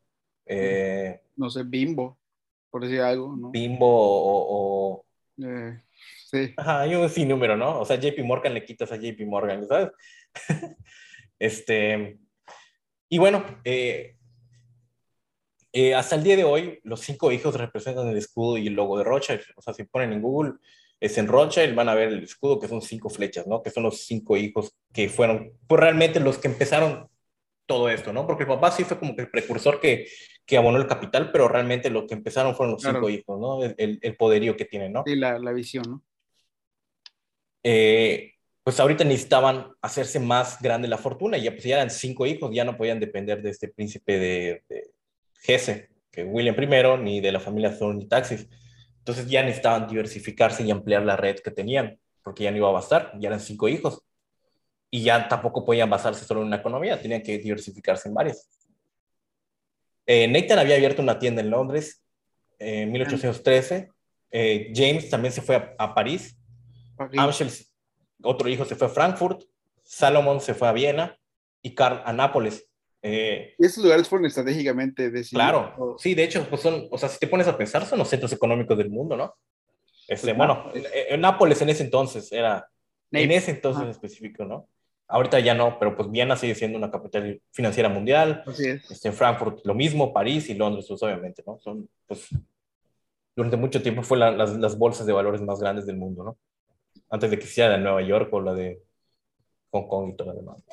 Eh, 0.45 1.21
no 1.35 1.49
sé, 1.49 1.63
Bimbo 1.63 2.19
por 2.69 2.83
decir 2.83 3.01
algo, 3.01 3.35
¿no? 3.35 3.49
Bimbo 3.49 3.87
o... 3.87 5.05
Eh, 5.41 5.81
sí. 6.25 6.53
Ajá, 6.57 6.81
hay 6.81 6.95
un 6.95 7.27
número, 7.27 7.57
¿no? 7.57 7.79
O 7.79 7.85
sea, 7.85 7.99
JP 7.99 8.23
Morgan 8.23 8.53
le 8.53 8.65
quitas 8.65 8.91
a 8.91 8.97
JP 8.97 9.25
Morgan, 9.25 9.67
¿sabes? 9.67 9.89
este... 11.39 12.19
Y 13.11 13.17
bueno, 13.17 13.43
eh, 13.63 14.17
eh, 15.73 15.95
hasta 15.95 16.15
el 16.15 16.23
día 16.23 16.35
de 16.35 16.43
hoy, 16.43 16.79
los 16.83 16.99
cinco 16.99 17.31
hijos 17.31 17.55
representan 17.55 18.07
el 18.07 18.17
escudo 18.17 18.57
y 18.57 18.67
el 18.67 18.73
logo 18.73 18.99
de 18.99 19.03
Rothschild. 19.03 19.41
O 19.55 19.61
sea, 19.61 19.73
si 19.73 19.83
ponen 19.83 20.13
en 20.13 20.21
Google, 20.21 20.53
es 20.99 21.17
en 21.17 21.27
Rothschild, 21.27 21.75
van 21.75 21.89
a 21.89 21.95
ver 21.95 22.09
el 22.09 22.23
escudo, 22.23 22.59
que 22.59 22.67
son 22.67 22.81
cinco 22.81 23.09
flechas, 23.09 23.47
¿no? 23.47 23.61
Que 23.61 23.69
son 23.69 23.83
los 23.83 24.05
cinco 24.05 24.35
hijos 24.37 24.75
que 24.93 25.09
fueron, 25.09 25.53
pues 25.67 25.79
realmente 25.79 26.19
los 26.19 26.37
que 26.37 26.47
empezaron 26.47 27.09
todo 27.65 27.89
esto, 27.89 28.11
¿no? 28.11 28.25
Porque 28.25 28.43
el 28.43 28.49
papá 28.49 28.71
sí 28.71 28.83
fue 28.83 28.97
como 28.97 29.15
que 29.15 29.21
el 29.21 29.29
precursor 29.29 29.79
que, 29.79 30.07
que 30.45 30.57
abonó 30.57 30.77
el 30.77 30.87
capital, 30.87 31.31
pero 31.31 31.47
realmente 31.47 31.89
lo 31.89 32.07
que 32.07 32.15
empezaron 32.15 32.55
fueron 32.55 32.73
los 32.73 32.81
cinco 32.81 33.09
hijos, 33.09 33.39
¿no? 33.39 33.63
El, 33.63 33.99
el, 34.01 34.17
poderío 34.17 34.57
que 34.57 34.65
tienen, 34.65 34.91
¿no? 34.91 35.03
Sí, 35.05 35.15
la, 35.15 35.37
la 35.39 35.51
visión, 35.51 35.85
¿no? 35.87 36.03
Eh, 37.63 38.33
pues 38.63 38.79
ahorita 38.79 39.03
necesitaban 39.03 39.67
hacerse 39.81 40.19
más 40.19 40.61
grande 40.61 40.87
la 40.87 40.97
fortuna, 40.97 41.37
y 41.37 41.43
ya 41.43 41.51
pues 41.51 41.63
ya 41.63 41.75
eran 41.75 41.89
cinco 41.89 42.25
hijos, 42.25 42.51
ya 42.53 42.65
no 42.65 42.75
podían 42.75 42.99
depender 42.99 43.41
de 43.41 43.51
este 43.51 43.67
príncipe 43.67 44.17
de, 44.17 44.63
de 44.67 44.91
Hesse, 45.45 45.89
que 46.11 46.23
William 46.23 46.55
I, 46.59 47.03
ni 47.03 47.21
de 47.21 47.31
la 47.31 47.39
familia 47.39 47.77
Thorne 47.77 48.03
y 48.03 48.07
Taxis. 48.07 48.47
Entonces 48.99 49.27
ya 49.29 49.43
necesitaban 49.43 49.87
diversificarse 49.87 50.63
y 50.63 50.71
ampliar 50.71 51.03
la 51.03 51.15
red 51.15 51.39
que 51.39 51.51
tenían, 51.51 51.99
porque 52.23 52.43
ya 52.43 52.51
no 52.51 52.57
iba 52.57 52.69
a 52.69 52.73
bastar, 52.73 53.11
ya 53.19 53.27
eran 53.27 53.39
cinco 53.39 53.67
hijos. 53.67 54.03
Y 54.91 55.03
ya 55.03 55.27
tampoco 55.27 55.65
podían 55.65 55.89
basarse 55.89 56.25
solo 56.25 56.41
en 56.41 56.47
una 56.47 56.57
economía, 56.57 56.99
tenían 56.99 57.21
que 57.21 57.37
diversificarse 57.37 58.07
en 58.07 58.15
varias. 58.15 58.49
Eh, 60.05 60.27
Nathan 60.27 60.59
había 60.59 60.75
abierto 60.75 61.01
una 61.01 61.19
tienda 61.19 61.41
en 61.41 61.51
Londres 61.51 62.03
en 62.57 62.91
1813. 62.91 63.89
Eh, 64.31 64.71
James 64.75 65.09
también 65.09 65.33
se 65.33 65.41
fue 65.41 65.75
a, 65.77 65.93
París. 65.93 66.37
Amschel, 67.17 67.49
otro 68.23 68.49
hijo, 68.49 68.65
se 68.65 68.75
fue 68.75 68.87
a 68.87 68.89
Frankfurt. 68.89 69.43
Salomón 69.83 70.41
se 70.41 70.53
fue 70.53 70.67
a 70.67 70.71
Viena 70.71 71.19
y 71.61 71.73
Carl 71.73 72.01
a 72.05 72.13
Nápoles. 72.13 72.68
Eh, 73.01 73.53
y 73.57 73.65
esos 73.65 73.83
lugares 73.83 74.07
fueron 74.07 74.25
estratégicamente 74.25 75.09
decididos. 75.09 75.49
Claro, 75.49 75.95
sí, 75.97 76.13
de 76.15 76.23
hecho, 76.23 76.45
pues 76.49 76.61
son, 76.61 76.87
o 76.91 76.97
sea, 76.97 77.07
si 77.07 77.17
te 77.17 77.27
pones 77.27 77.47
a 77.47 77.57
pensar, 77.57 77.85
son 77.85 77.99
los 77.99 78.09
centros 78.09 78.31
económicos 78.33 78.77
del 78.77 78.89
mundo, 78.89 79.15
¿no? 79.15 79.35
Este, 80.07 80.33
pues 80.33 80.37
bueno, 80.37 80.71
en, 80.73 81.21
Nápoles 81.21 81.61
en 81.61 81.69
ese 81.69 81.83
entonces 81.83 82.31
era, 82.31 82.67
en 83.11 83.31
ese 83.31 83.51
entonces 83.51 83.83
en 83.83 83.89
específico, 83.89 84.43
¿no? 84.43 84.67
Ahorita 85.07 85.39
ya 85.39 85.53
no, 85.53 85.79
pero 85.79 85.95
pues 85.95 86.09
Viena 86.11 86.35
sigue 86.35 86.55
siendo 86.55 86.77
una 86.77 86.91
capital 86.91 87.41
financiera 87.51 87.89
mundial. 87.89 88.43
Así 88.45 88.67
es. 88.67 88.91
Este, 88.91 89.07
en 89.07 89.13
Frankfurt 89.13 89.65
lo 89.65 89.73
mismo, 89.73 90.13
París 90.13 90.49
y 90.49 90.55
Londres, 90.55 90.85
pues 90.87 91.01
obviamente, 91.01 91.43
¿no? 91.45 91.57
Son, 91.59 91.87
pues, 92.05 92.27
durante 93.35 93.57
mucho 93.57 93.81
tiempo 93.81 94.03
fue 94.03 94.17
las, 94.17 94.57
las, 94.57 94.77
bolsas 94.77 95.05
de 95.05 95.13
valores 95.13 95.41
más 95.41 95.59
grandes 95.59 95.85
del 95.85 95.97
mundo, 95.97 96.23
¿no? 96.23 96.37
Antes 97.09 97.31
de 97.31 97.39
que 97.39 97.47
sea 97.47 97.69
la 97.69 97.77
de 97.77 97.83
Nueva 97.83 98.01
York 98.01 98.33
o 98.33 98.41
la 98.41 98.53
de 98.53 98.81
Hong 99.71 99.87
Kong 99.87 100.09
y 100.09 100.15
todo 100.15 100.33
lo 100.33 100.39
demás. 100.39 100.63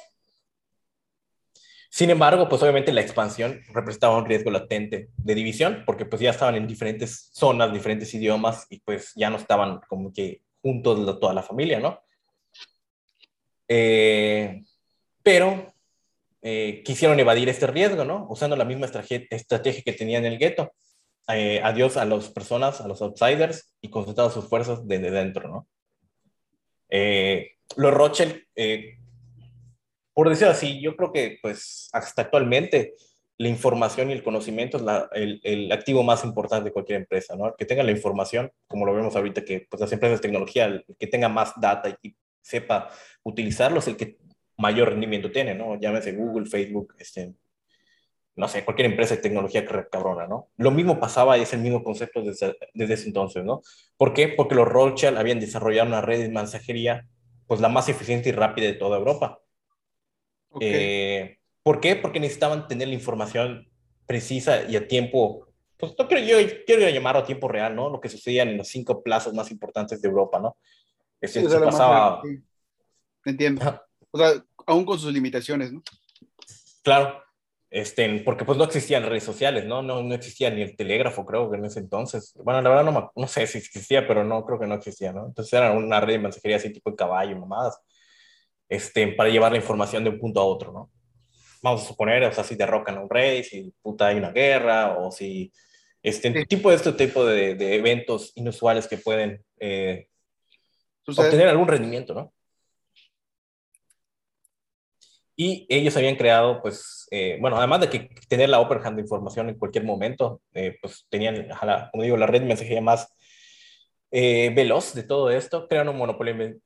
Sin 1.90 2.10
embargo, 2.10 2.48
pues 2.48 2.62
obviamente 2.62 2.92
la 2.92 3.00
expansión 3.00 3.62
representaba 3.72 4.18
un 4.18 4.26
riesgo 4.26 4.50
latente 4.50 5.08
de 5.16 5.34
división, 5.34 5.82
porque 5.86 6.04
pues 6.04 6.20
ya 6.20 6.30
estaban 6.30 6.54
en 6.56 6.66
diferentes 6.66 7.30
zonas, 7.32 7.72
diferentes 7.72 8.12
idiomas, 8.14 8.66
y 8.70 8.80
pues 8.80 9.12
ya 9.16 9.30
no 9.30 9.36
estaban 9.36 9.80
como 9.88 10.12
que 10.12 10.42
juntos 10.62 11.20
toda 11.20 11.32
la 11.32 11.42
familia, 11.42 11.80
¿no? 11.80 12.00
Eh, 13.68 14.62
pero 15.22 15.72
eh, 16.42 16.82
quisieron 16.84 17.18
evadir 17.18 17.48
este 17.48 17.66
riesgo, 17.66 18.04
¿no? 18.04 18.26
Usando 18.28 18.56
la 18.56 18.64
misma 18.64 18.86
estrategia 18.86 19.82
que 19.82 19.92
tenían 19.92 20.24
en 20.24 20.32
el 20.32 20.38
gueto. 20.38 20.72
Eh, 21.28 21.60
adiós 21.62 21.96
a 21.96 22.04
las 22.04 22.28
personas, 22.28 22.80
a 22.80 22.88
los 22.88 23.02
outsiders, 23.02 23.72
y 23.80 23.90
concentraron 23.90 24.32
sus 24.32 24.48
fuerzas 24.48 24.86
desde 24.86 25.10
dentro, 25.10 25.48
¿no? 25.48 25.68
los 26.88 27.92
Rothschild 27.92 28.42
por 30.16 30.30
decirlo 30.30 30.52
así, 30.52 30.80
yo 30.80 30.96
creo 30.96 31.12
que 31.12 31.38
pues 31.42 31.90
hasta 31.92 32.22
actualmente 32.22 32.94
la 33.36 33.48
información 33.48 34.08
y 34.08 34.14
el 34.14 34.22
conocimiento 34.22 34.78
es 35.12 35.40
el, 35.42 35.70
activo 35.70 36.02
más 36.02 36.24
importante 36.24 36.64
de 36.64 36.72
cualquier 36.72 37.02
empresa, 37.02 37.36
¿no? 37.36 37.54
Que 37.54 37.66
tenga 37.66 37.82
la 37.82 37.90
información, 37.90 38.50
como 38.66 38.86
lo 38.86 38.94
vemos 38.94 39.14
ahorita, 39.14 39.44
que 39.44 39.66
pues, 39.68 39.78
las 39.78 39.92
empresas 39.92 40.18
de 40.18 40.22
tecnología, 40.22 40.64
el 40.64 40.86
que 40.98 41.06
tenga 41.06 41.28
más 41.28 41.52
data 41.60 41.98
y 42.02 42.16
sepa 42.40 42.88
utilizarlo 43.24 43.80
es 43.80 43.88
el 43.88 43.98
que 43.98 44.16
mayor 44.56 44.88
rendimiento 44.88 45.30
tiene, 45.30 45.54
¿no? 45.54 45.78
Llámese 45.78 46.12
Google, 46.12 46.46
Facebook, 46.46 46.94
este, 46.98 47.34
no 48.36 48.48
sé, 48.48 48.64
cualquier 48.64 48.90
empresa 48.90 49.16
de 49.16 49.20
tecnología 49.20 49.66
cabrona, 49.66 50.26
¿no? 50.26 50.48
Lo 50.56 50.70
mismo 50.70 50.98
pasaba 50.98 51.36
es 51.36 51.52
el 51.52 51.60
mismo 51.60 51.84
concepto 51.84 52.22
desde, 52.22 52.56
desde 52.72 52.94
ese 52.94 53.08
entonces, 53.08 53.44
¿no? 53.44 53.60
¿Por 53.98 54.14
qué? 54.14 54.28
Porque 54.28 54.54
los 54.54 54.66
Rothschild 54.66 55.18
habían 55.18 55.40
desarrollado 55.40 55.88
una 55.88 56.00
red 56.00 56.22
de 56.22 56.30
mensajería, 56.30 57.06
pues 57.46 57.60
la 57.60 57.68
más 57.68 57.90
eficiente 57.90 58.30
y 58.30 58.32
rápida 58.32 58.68
de 58.68 58.72
toda 58.72 58.96
Europa 58.96 59.42
eh, 60.60 61.38
¿Por 61.62 61.80
qué? 61.80 61.96
Porque 61.96 62.20
necesitaban 62.20 62.68
tener 62.68 62.86
la 62.86 62.94
información 62.94 63.68
precisa 64.06 64.62
y 64.68 64.76
a 64.76 64.86
tiempo, 64.86 65.48
pues 65.76 65.94
no 65.98 66.06
quiero 66.06 66.24
yo 66.24 66.48
quiero 66.64 66.88
llamarlo 66.88 67.22
a 67.22 67.26
tiempo 67.26 67.48
real, 67.48 67.74
¿no? 67.74 67.90
Lo 67.90 68.00
que 68.00 68.08
sucedía 68.08 68.44
en 68.44 68.56
los 68.56 68.68
cinco 68.68 69.02
plazas 69.02 69.34
más 69.34 69.50
importantes 69.50 70.00
de 70.00 70.08
Europa, 70.08 70.38
¿no? 70.38 70.56
Este, 71.20 71.40
sí, 71.40 71.48
se 71.48 71.58
pasaba... 71.58 72.22
Entiendo. 73.24 73.82
O 74.12 74.18
sea, 74.18 74.44
aún 74.66 74.84
con 74.84 74.98
sus 74.98 75.12
limitaciones, 75.12 75.72
¿no? 75.72 75.82
Claro. 76.84 77.20
Este, 77.68 78.20
porque 78.20 78.44
pues 78.44 78.56
no 78.56 78.64
existían 78.64 79.02
redes 79.02 79.24
sociales, 79.24 79.66
¿no? 79.66 79.82
¿no? 79.82 80.04
No 80.04 80.14
existía 80.14 80.50
ni 80.50 80.62
el 80.62 80.76
telégrafo, 80.76 81.26
creo 81.26 81.50
que 81.50 81.56
en 81.56 81.64
ese 81.64 81.80
entonces. 81.80 82.32
Bueno, 82.44 82.62
la 82.62 82.70
verdad 82.70 82.84
no, 82.84 83.12
no 83.14 83.26
sé 83.26 83.44
si 83.48 83.58
existía, 83.58 84.06
pero 84.06 84.22
no, 84.22 84.46
creo 84.46 84.60
que 84.60 84.68
no 84.68 84.76
existía, 84.76 85.12
¿no? 85.12 85.26
Entonces 85.26 85.52
era 85.52 85.72
una 85.72 86.00
red 86.00 86.14
de 86.14 86.18
mensajería 86.20 86.58
así 86.58 86.72
tipo 86.72 86.90
de 86.90 86.96
caballo, 86.96 87.36
mamadas 87.36 87.80
este, 88.68 89.08
para 89.08 89.30
llevar 89.30 89.52
la 89.52 89.58
información 89.58 90.04
de 90.04 90.10
un 90.10 90.18
punto 90.18 90.40
a 90.40 90.44
otro, 90.44 90.72
¿no? 90.72 90.90
Vamos 91.62 91.82
a 91.82 91.86
suponer, 91.86 92.22
o 92.24 92.32
sea, 92.32 92.44
si 92.44 92.54
derrocan 92.54 92.96
a 92.96 93.00
un 93.00 93.10
rey, 93.10 93.42
si 93.42 93.72
puta 93.82 94.08
hay 94.08 94.16
una 94.16 94.30
guerra, 94.30 94.98
o 94.98 95.10
si 95.10 95.52
este 96.02 96.44
tipo 96.46 96.70
de 96.70 96.76
este 96.76 96.92
tipo 96.92 97.24
de, 97.24 97.54
de 97.54 97.74
eventos 97.76 98.32
inusuales 98.36 98.86
que 98.86 98.98
pueden 98.98 99.42
eh, 99.58 100.06
obtener 101.06 101.48
algún 101.48 101.68
rendimiento, 101.68 102.14
¿no? 102.14 102.32
Y 105.38 105.66
ellos 105.68 105.94
habían 105.96 106.16
creado, 106.16 106.62
pues, 106.62 107.06
eh, 107.10 107.36
bueno, 107.40 107.58
además 107.58 107.80
de 107.82 107.90
que 107.90 108.08
tener 108.26 108.48
la 108.48 108.60
upper 108.60 108.78
hand 108.82 108.96
de 108.96 109.02
información 109.02 109.50
en 109.50 109.58
cualquier 109.58 109.84
momento, 109.84 110.40
eh, 110.54 110.78
pues 110.80 111.06
tenían, 111.10 111.48
como 111.90 112.02
digo, 112.02 112.16
la 112.16 112.26
red 112.26 112.42
mensajería 112.42 112.80
más 112.80 113.14
eh, 114.10 114.52
veloz 114.54 114.94
de 114.94 115.02
todo 115.02 115.30
esto, 115.30 115.68
crean 115.68 115.88
un 115.88 115.96
monopolio 115.96 116.34
de, 116.36 116.60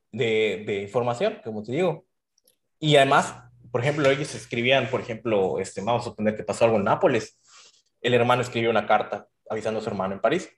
de, 0.64 0.82
información, 0.82 1.40
como 1.42 1.62
te 1.62 1.73
digo. 1.73 2.04
Y 2.78 2.97
además, 2.97 3.35
por 3.70 3.80
ejemplo, 3.80 4.11
ellos 4.11 4.35
escribían, 4.35 4.90
por 4.90 5.00
ejemplo, 5.00 5.59
este, 5.59 5.80
vamos 5.80 6.02
a 6.02 6.11
suponer 6.11 6.37
que 6.37 6.44
pasó 6.44 6.64
algo 6.64 6.76
en 6.76 6.85
Nápoles, 6.85 7.38
el 8.00 8.14
hermano 8.14 8.42
escribió 8.42 8.70
una 8.70 8.87
carta 8.87 9.26
avisando 9.49 9.80
a 9.80 9.82
su 9.82 9.90
hermano 9.90 10.14
en 10.14 10.20
París. 10.20 10.50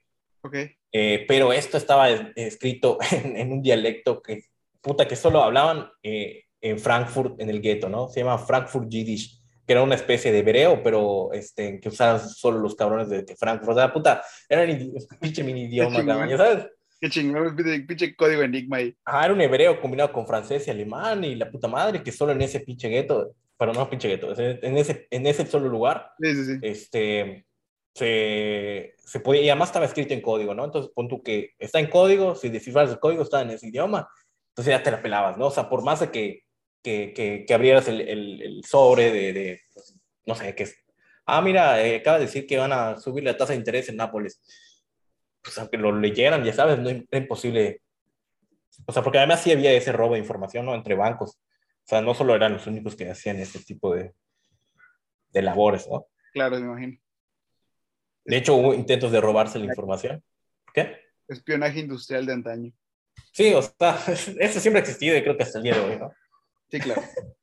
Okay. 0.42 0.76
Eh, 0.90 1.24
pero 1.28 1.52
esto 1.52 1.76
estaba 1.76 2.10
escrito 2.10 2.98
en, 3.10 3.52
un 3.52 3.62
dialecto 3.62 4.22
que, 4.22 4.44
puta, 4.80 5.06
que 5.06 5.16
solo 5.16 5.42
hablaban 5.42 5.90
eh, 6.02 6.44
en 6.60 6.78
Frankfurt, 6.78 7.40
en 7.40 7.50
el 7.50 7.60
gueto, 7.60 7.88
¿no? 7.88 8.08
Se 8.08 8.20
llama 8.20 8.38
Frankfurt 8.38 8.88
Yiddish, 8.88 9.41
que 9.72 9.76
era 9.76 9.82
una 9.82 9.94
especie 9.94 10.30
de 10.30 10.40
hebreo, 10.40 10.82
pero 10.82 11.32
este, 11.32 11.80
que 11.80 11.88
usaban 11.88 12.20
solo 12.20 12.58
los 12.58 12.74
cabrones 12.74 13.08
de, 13.08 13.24
Frankfurt. 13.36 13.72
O 13.72 13.74
sea, 13.74 13.90
puta, 13.90 14.22
era 14.46 14.70
un 14.70 14.94
pinche 15.18 15.42
mini 15.42 15.62
idioma, 15.62 15.96
¿sabes? 16.36 16.66
Qué 17.00 17.08
chingón, 17.08 17.56
pinche 17.56 18.14
código 18.14 18.42
enigma 18.42 18.76
ahí. 18.76 18.94
Ah, 19.06 19.24
era 19.24 19.32
un 19.32 19.40
hebreo 19.40 19.80
combinado 19.80 20.12
con 20.12 20.26
francés 20.26 20.68
y 20.68 20.70
alemán 20.70 21.24
y 21.24 21.36
la 21.36 21.50
puta 21.50 21.68
madre, 21.68 22.02
que 22.02 22.12
solo 22.12 22.32
en 22.32 22.42
ese 22.42 22.60
pinche 22.60 22.90
gueto, 22.90 23.34
pero 23.56 23.72
no 23.72 23.88
pinche 23.88 24.08
gueto, 24.08 24.34
en 24.38 24.76
ese, 24.76 25.06
en 25.10 25.26
ese 25.26 25.46
solo 25.46 25.70
lugar, 25.70 26.12
sí, 26.20 26.34
sí, 26.34 26.44
sí. 26.44 26.58
este, 26.60 27.46
se, 27.94 28.94
se 28.98 29.20
podía, 29.20 29.40
y 29.40 29.48
además 29.48 29.70
estaba 29.70 29.86
escrito 29.86 30.12
en 30.12 30.20
código, 30.20 30.54
¿no? 30.54 30.66
Entonces, 30.66 30.92
pon 30.94 31.08
tú 31.08 31.22
que 31.22 31.54
está 31.58 31.80
en 31.80 31.88
código, 31.88 32.34
si 32.34 32.50
descifras 32.50 32.90
el 32.90 33.00
código, 33.00 33.22
está 33.22 33.40
en 33.40 33.50
ese 33.50 33.68
idioma, 33.68 34.06
entonces 34.50 34.72
ya 34.72 34.82
te 34.82 34.90
la 34.90 35.00
pelabas, 35.00 35.38
¿no? 35.38 35.46
O 35.46 35.50
sea, 35.50 35.70
por 35.70 35.82
más 35.82 36.00
de 36.00 36.10
que, 36.10 36.42
que, 36.82 37.12
que, 37.14 37.44
que 37.46 37.54
abrieras 37.54 37.88
el, 37.88 38.00
el, 38.00 38.42
el, 38.42 38.64
sobre 38.64 39.12
de, 39.12 39.32
de, 39.32 39.60
no 40.26 40.34
sé, 40.34 40.54
qué 40.54 40.64
es. 40.64 40.76
Ah, 41.26 41.40
mira, 41.40 41.82
eh, 41.82 41.96
acaba 41.96 42.18
de 42.18 42.26
decir 42.26 42.46
que 42.46 42.58
van 42.58 42.72
a 42.72 42.98
subir 42.98 43.24
la 43.24 43.36
tasa 43.36 43.52
de 43.52 43.58
interés 43.58 43.88
en 43.88 43.96
Nápoles 43.96 44.40
pues 45.42 45.58
aunque 45.58 45.76
lo 45.76 45.98
leyeran, 45.98 46.44
ya 46.44 46.52
sabes, 46.52 46.78
no 46.78 46.88
era 46.88 47.06
imposible. 47.18 47.82
O 48.86 48.92
sea, 48.92 49.02
porque 49.02 49.18
además 49.18 49.42
sí 49.42 49.50
había 49.50 49.72
ese 49.72 49.92
robo 49.92 50.14
de 50.14 50.20
información, 50.20 50.64
¿no? 50.64 50.74
Entre 50.74 50.94
bancos. 50.94 51.32
O 51.32 51.86
sea, 51.86 52.00
no 52.00 52.14
solo 52.14 52.34
eran 52.34 52.54
los 52.54 52.66
únicos 52.66 52.94
que 52.94 53.10
hacían 53.10 53.38
este 53.38 53.58
tipo 53.58 53.94
de, 53.94 54.14
de 55.30 55.42
labores, 55.42 55.88
¿no? 55.90 56.06
Claro, 56.32 56.58
me 56.58 56.66
imagino. 56.66 56.98
De 58.24 58.36
hecho, 58.36 58.54
hubo 58.54 58.72
intentos 58.72 59.10
de 59.10 59.20
robarse 59.20 59.58
la 59.58 59.66
información. 59.66 60.22
¿Qué? 60.72 60.96
Espionaje 61.26 61.80
industrial 61.80 62.24
de 62.24 62.32
antaño. 62.32 62.72
Sí, 63.32 63.52
o 63.52 63.62
sea, 63.62 63.98
eso 64.38 64.60
siempre 64.60 64.80
ha 64.80 64.84
existido 64.84 65.16
y 65.16 65.22
creo 65.22 65.36
que 65.36 65.42
hasta 65.42 65.58
el 65.58 65.64
día 65.64 65.74
de 65.74 65.80
hoy, 65.80 65.98
¿no? 65.98 66.12
Sí, 66.72 66.80
claro. 66.80 67.02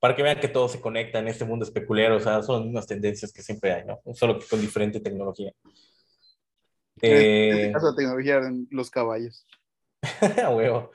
Para 0.00 0.16
que 0.16 0.22
vean 0.22 0.40
que 0.40 0.48
todo 0.48 0.68
se 0.68 0.80
conecta 0.80 1.18
en 1.18 1.28
este 1.28 1.44
mundo 1.44 1.64
especulero, 1.64 2.16
o 2.16 2.20
sea, 2.20 2.42
son 2.42 2.56
las 2.56 2.64
mismas 2.64 2.86
tendencias 2.86 3.32
que 3.32 3.42
siempre 3.42 3.72
hay, 3.72 3.84
¿no? 3.84 4.00
Solo 4.14 4.38
que 4.38 4.46
con 4.46 4.60
diferente 4.60 5.00
tecnología. 5.00 5.52
En 7.00 7.12
este 7.12 7.66
eh, 7.66 7.72
caso, 7.72 7.90
la 7.90 7.96
tecnología 7.96 8.36
eran 8.36 8.66
los 8.70 8.90
caballos. 8.90 9.46
Huevo. 10.54 10.92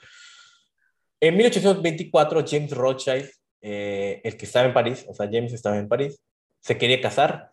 En 1.20 1.38
1824, 1.38 2.44
James 2.48 2.72
Rothschild, 2.72 3.30
eh, 3.62 4.22
el 4.24 4.36
que 4.36 4.46
estaba 4.46 4.66
en 4.66 4.74
París, 4.74 5.06
o 5.08 5.14
sea, 5.14 5.30
James 5.32 5.54
estaba 5.54 5.78
en 5.78 5.88
París, 5.88 6.20
se 6.62 6.78
quería 6.78 7.00
casar. 7.00 7.52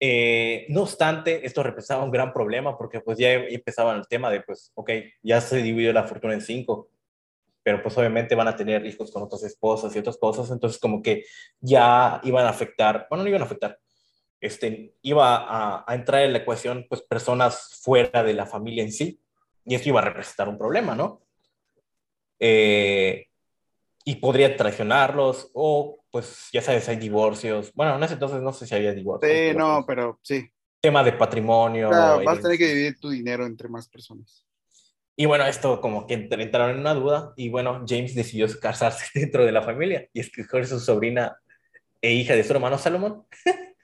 Eh, 0.00 0.66
no 0.68 0.82
obstante, 0.82 1.44
esto 1.44 1.62
representaba 1.62 2.04
un 2.04 2.10
gran 2.10 2.32
problema 2.32 2.78
porque 2.78 3.00
pues 3.00 3.18
ya 3.18 3.32
empezaba 3.32 3.94
el 3.94 4.06
tema 4.06 4.30
de, 4.30 4.40
pues, 4.40 4.70
ok, 4.74 4.90
ya 5.22 5.40
se 5.40 5.60
dividió 5.60 5.92
la 5.92 6.04
fortuna 6.04 6.34
en 6.34 6.40
cinco, 6.40 6.90
pero 7.66 7.82
pues 7.82 7.98
obviamente 7.98 8.36
van 8.36 8.46
a 8.46 8.54
tener 8.54 8.86
hijos 8.86 9.10
con 9.10 9.24
otras 9.24 9.42
esposas 9.42 9.92
y 9.92 9.98
otras 9.98 10.18
cosas, 10.18 10.48
entonces 10.52 10.78
como 10.80 11.02
que 11.02 11.24
ya 11.58 12.20
iban 12.22 12.46
a 12.46 12.50
afectar, 12.50 13.08
bueno, 13.10 13.24
no 13.24 13.28
iban 13.28 13.42
a 13.42 13.44
afectar, 13.44 13.76
este, 14.40 14.94
iba 15.02 15.82
a, 15.84 15.92
entrar 15.92 16.22
en 16.22 16.32
la 16.32 16.38
ecuación 16.38 16.86
pues 16.88 17.02
personas 17.02 17.80
fuera 17.82 18.22
de 18.22 18.34
la 18.34 18.46
familia 18.46 18.84
en 18.84 18.92
sí, 18.92 19.20
y 19.64 19.74
esto 19.74 19.88
iba 19.88 19.98
a 19.98 20.04
representar 20.04 20.48
un 20.48 20.56
problema, 20.56 20.94
¿no? 20.94 21.26
Eh, 22.38 23.26
y 24.04 24.14
podría 24.14 24.56
traicionarlos, 24.56 25.50
o 25.52 26.04
pues 26.12 26.48
ya 26.52 26.62
sabes, 26.62 26.88
hay 26.88 26.98
divorcios. 26.98 27.72
Bueno, 27.74 27.96
en 27.96 28.02
ese 28.04 28.14
entonces 28.14 28.42
no 28.42 28.52
sé 28.52 28.68
si 28.68 28.76
había 28.76 28.94
divorcios. 28.94 29.28
Sí, 29.28 29.56
no, 29.56 29.82
pero 29.84 30.20
sí. 30.22 30.48
tema 30.80 31.02
de 31.02 31.14
patrimonio. 31.14 31.88
Claro, 31.88 32.22
vas 32.22 32.38
a 32.38 32.42
tener 32.42 32.58
que 32.58 32.68
dividir 32.68 33.00
tu 33.00 33.10
dinero 33.10 33.44
entre 33.44 33.68
más 33.68 33.88
personas. 33.88 34.45
Y 35.16 35.24
bueno, 35.24 35.46
esto 35.46 35.80
como 35.80 36.06
que 36.06 36.14
entraron 36.14 36.72
en 36.72 36.78
una 36.80 36.92
duda 36.94 37.32
y 37.36 37.48
bueno, 37.48 37.84
James 37.88 38.14
decidió 38.14 38.46
casarse 38.60 39.06
dentro 39.18 39.44
de 39.44 39.52
la 39.52 39.62
familia 39.62 40.08
y 40.12 40.20
escoger 40.20 40.66
su 40.66 40.78
sobrina 40.78 41.38
e 42.02 42.12
hija 42.12 42.34
de 42.34 42.44
su 42.44 42.52
hermano 42.52 42.76
Salomón. 42.78 43.24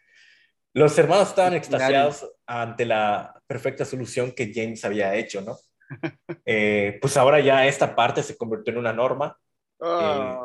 Los 0.75 0.97
hermanos 0.99 1.29
estaban 1.29 1.55
extasiados 1.55 2.31
ante 2.47 2.87
la 2.87 3.43
perfecta 3.47 3.85
solución 3.85 4.33
que 4.33 4.53
James 4.55 4.85
había 4.85 5.15
hecho, 5.15 5.41
¿no? 5.41 5.57
Eh, 6.47 6.99
pues 7.03 7.19
ahora 7.19 7.41
ya 7.41 7.67
esta 7.67 7.95
parte 7.95 8.23
se 8.23 8.37
convirtió 8.39 8.73
en 8.73 8.79
una 8.79 8.95
norma 8.95 9.39
eh, 9.85 10.37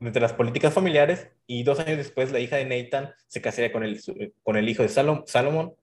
entre 0.00 0.22
las 0.22 0.32
políticas 0.32 0.72
familiares 0.72 1.28
y 1.46 1.62
dos 1.62 1.78
años 1.80 1.98
después 1.98 2.32
la 2.32 2.40
hija 2.40 2.56
de 2.56 2.64
Nathan 2.64 3.12
se 3.26 3.42
casaría 3.42 3.70
con 3.72 3.84
el, 3.84 4.00
con 4.42 4.56
el 4.56 4.66
hijo 4.68 4.82
de 4.82 4.88
Salom- 4.88 5.24
Salomón. 5.26 5.74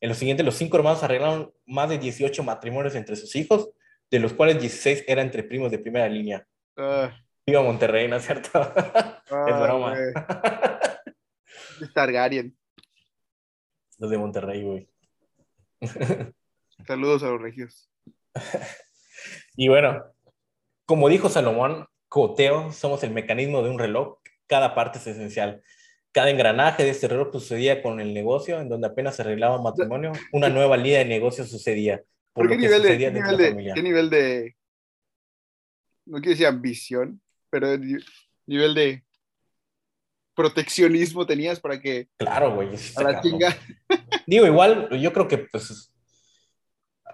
En 0.00 0.10
lo 0.10 0.14
siguiente, 0.14 0.42
los 0.42 0.56
cinco 0.56 0.76
hermanos 0.76 1.02
arreglaron 1.02 1.52
más 1.64 1.88
de 1.88 1.96
18 1.96 2.42
matrimonios 2.42 2.94
entre 2.94 3.16
sus 3.16 3.34
hijos, 3.36 3.70
de 4.12 4.18
los 4.18 4.34
cuales 4.34 4.60
16 4.60 5.04
eran 5.08 5.26
entre 5.26 5.42
primos 5.42 5.70
de 5.70 5.78
primera 5.78 6.06
línea. 6.06 6.46
ah, 6.76 7.10
Viva 7.46 7.62
Monterrey, 7.62 8.06
¿no 8.08 8.16
es 8.16 8.26
cierto? 8.26 8.60
es 9.26 9.60
broma. 9.60 9.96
Es 11.80 11.92
Targaryen. 11.92 12.56
Los 13.98 14.10
de 14.10 14.18
Monterrey, 14.18 14.62
güey. 14.62 14.88
Saludos 16.86 17.24
a 17.24 17.26
los 17.26 17.42
regios. 17.42 17.90
Y 19.56 19.66
bueno, 19.66 20.04
como 20.84 21.08
dijo 21.08 21.28
Salomón, 21.28 21.86
Coteo, 22.08 22.70
somos 22.70 23.02
el 23.02 23.10
mecanismo 23.10 23.62
de 23.62 23.70
un 23.70 23.80
reloj. 23.80 24.18
Cada 24.46 24.76
parte 24.76 24.98
es 24.98 25.06
esencial. 25.08 25.62
Cada 26.12 26.30
engranaje 26.30 26.84
de 26.84 26.90
este 26.90 27.08
reloj 27.08 27.32
sucedía 27.32 27.82
con 27.82 27.98
el 27.98 28.14
negocio, 28.14 28.60
en 28.60 28.68
donde 28.68 28.86
apenas 28.86 29.16
se 29.16 29.22
arreglaba 29.22 29.56
un 29.56 29.64
matrimonio, 29.64 30.12
una 30.32 30.50
nueva 30.50 30.76
línea 30.76 31.00
de 31.00 31.06
negocio 31.06 31.44
sucedía. 31.44 32.04
Por 32.32 32.46
¿Pero 32.48 32.54
lo 32.54 32.60
qué, 32.60 32.66
nivel 32.68 32.82
de, 32.82 32.98
qué, 32.98 33.10
nivel 33.10 33.36
de 33.36 33.72
qué 33.74 33.82
nivel. 33.82 34.54
No 36.06 36.18
quiero 36.18 36.30
decir 36.30 36.46
ambición, 36.46 37.20
pero 37.50 37.76
ni- 37.78 38.02
nivel 38.46 38.74
de 38.74 39.04
proteccionismo 40.34 41.26
tenías 41.26 41.60
para 41.60 41.80
que 41.80 42.08
Claro, 42.16 42.54
güey. 42.54 42.68
eso 42.74 42.76
está 42.88 43.00
a 43.00 43.04
la 43.04 43.12
cabrón. 43.14 43.32
chinga. 43.32 43.56
Digo, 44.26 44.46
igual, 44.46 44.88
yo 44.98 45.12
creo 45.12 45.28
que 45.28 45.38
pues 45.38 45.92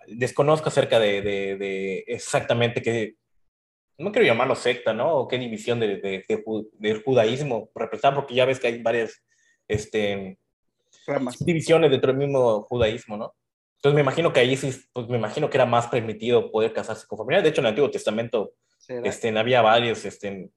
desconozco 0.07 0.69
acerca 0.69 0.99
de, 0.99 1.21
de- 1.21 1.57
de 1.57 1.99
exactamente 2.07 2.81
qué, 2.81 3.17
no 3.99 4.13
quiero 4.13 4.27
llamarlo 4.27 4.55
secta, 4.55 4.95
¿no? 4.95 5.13
O 5.17 5.29
qué 5.29 5.37
división 5.39 5.81
de, 5.81 5.97
de- 5.97 6.25
de 6.29 6.45
ju- 6.45 6.71
del 6.75 7.03
judaísmo 7.03 7.71
representa, 7.75 8.15
porque 8.15 8.35
ya 8.35 8.45
ves 8.45 8.61
que 8.61 8.69
hay 8.69 8.81
varias 8.83 9.21
este, 9.67 10.39
Ramas. 11.07 11.45
divisiones 11.45 11.91
dentro 11.91 12.13
del 12.13 12.19
mismo 12.19 12.63
judaísmo, 12.63 13.17
¿no? 13.17 13.35
Entonces 13.79 13.95
me 13.95 14.01
imagino 14.01 14.33
que 14.33 14.41
ahí 14.41 14.57
sí, 14.57 14.73
pues 14.93 15.09
me 15.09 15.19
imagino 15.19 15.49
que 15.49 15.57
era 15.57 15.65
más 15.65 15.87
permitido 15.87 16.51
poder 16.51 16.73
casarse 16.73 17.07
con 17.07 17.19
familia. 17.19 17.43
De 17.43 17.51
hecho, 17.51 17.61
en 17.61 17.67
el 17.67 17.71
Antiguo 17.71 17.91
Testamento 17.91 18.53
este, 18.89 19.37
había 19.39 19.63
varios 19.63 20.05
este, 20.05 20.51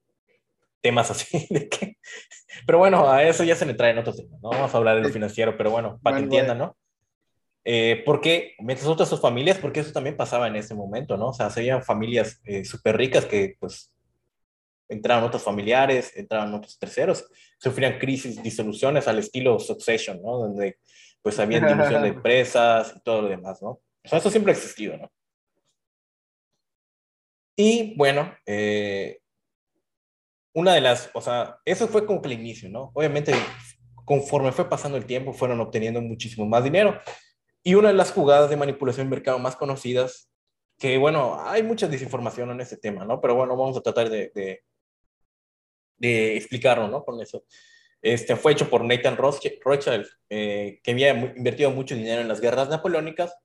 temas 0.81 1.11
así 1.11 1.45
de 1.51 1.69
que... 1.69 1.97
Pero 2.65 2.79
bueno, 2.79 3.09
a 3.09 3.23
eso 3.23 3.43
ya 3.43 3.55
se 3.55 3.67
le 3.67 3.75
traen 3.75 3.99
otros 3.99 4.17
temas, 4.17 4.41
no 4.41 4.49
vamos 4.49 4.73
a 4.73 4.77
hablar 4.77 4.95
de 4.95 5.03
lo 5.03 5.09
financiero, 5.09 5.55
pero 5.55 5.69
bueno, 5.69 5.99
para 6.01 6.17
que 6.17 6.23
Bueno, 6.23 6.33
entiendan, 6.35 6.57
¿no? 6.57 6.77
Eh, 7.63 8.01
porque 8.07 8.55
mientras 8.57 8.89
otras 8.89 9.07
sus 9.07 9.21
familias, 9.21 9.59
porque 9.59 9.81
eso 9.81 9.91
también 9.91 10.17
pasaba 10.17 10.47
en 10.47 10.55
ese 10.55 10.73
momento, 10.73 11.15
¿no? 11.15 11.27
O 11.27 11.33
sea, 11.33 11.51
serían 11.51 11.83
familias 11.83 12.41
eh, 12.43 12.65
súper 12.65 12.97
ricas 12.97 13.25
que 13.25 13.55
pues 13.59 13.93
entraban 14.89 15.23
otros 15.23 15.43
familiares, 15.43 16.11
entraban 16.15 16.53
otros 16.55 16.77
terceros, 16.79 17.25
sufrían 17.59 17.99
crisis, 17.99 18.41
disoluciones 18.41 19.07
al 19.07 19.19
estilo 19.19 19.59
Succession, 19.59 20.21
¿no? 20.23 20.39
Donde 20.39 20.79
pues 21.21 21.39
había 21.39 21.59
división 21.59 22.01
de 22.01 22.07
empresas 22.15 22.93
y 22.95 23.01
todo 23.01 23.23
lo 23.23 23.29
demás, 23.29 23.61
¿no? 23.61 23.69
O 24.03 24.07
sea, 24.07 24.19
eso 24.19 24.29
siempre 24.29 24.51
ha 24.51 24.55
existido, 24.55 24.97
¿no? 24.97 25.11
Y 27.55 27.95
bueno, 27.95 28.33
eh, 28.45 29.19
una 30.53 30.73
de 30.73 30.81
las, 30.81 31.09
o 31.13 31.21
sea, 31.21 31.59
eso 31.65 31.87
fue 31.87 32.05
como 32.05 32.21
que 32.21 32.29
el 32.29 32.39
inicio, 32.39 32.69
¿no? 32.69 32.91
Obviamente, 32.93 33.33
conforme 34.05 34.51
fue 34.51 34.69
pasando 34.69 34.97
el 34.97 35.05
tiempo, 35.05 35.33
fueron 35.33 35.59
obteniendo 35.59 36.01
muchísimo 36.01 36.45
más 36.45 36.63
dinero. 36.63 36.99
Y 37.63 37.75
una 37.75 37.89
de 37.89 37.93
las 37.93 38.11
jugadas 38.11 38.49
de 38.49 38.57
manipulación 38.57 39.07
de 39.07 39.15
mercado 39.15 39.37
más 39.37 39.55
conocidas, 39.55 40.31
que 40.79 40.97
bueno, 40.97 41.39
hay 41.45 41.61
mucha 41.61 41.87
desinformación 41.87 42.49
en 42.51 42.61
este 42.61 42.77
tema, 42.77 43.05
¿no? 43.05 43.21
Pero 43.21 43.35
bueno, 43.35 43.55
vamos 43.55 43.77
a 43.77 43.81
tratar 43.81 44.09
de, 44.09 44.31
de, 44.33 44.63
de 45.97 46.37
explicarlo, 46.37 46.87
¿no? 46.87 47.05
Con 47.05 47.21
eso. 47.21 47.45
Este 48.01 48.35
fue 48.35 48.53
hecho 48.53 48.69
por 48.69 48.83
Nathan 48.83 49.17
Rothschild, 49.17 50.07
eh, 50.29 50.79
que 50.83 50.91
había 50.91 51.11
invertido 51.11 51.71
mucho 51.71 51.95
dinero 51.95 52.21
en 52.21 52.27
las 52.27 52.41
guerras 52.41 52.69
napoleónicas 52.69 53.35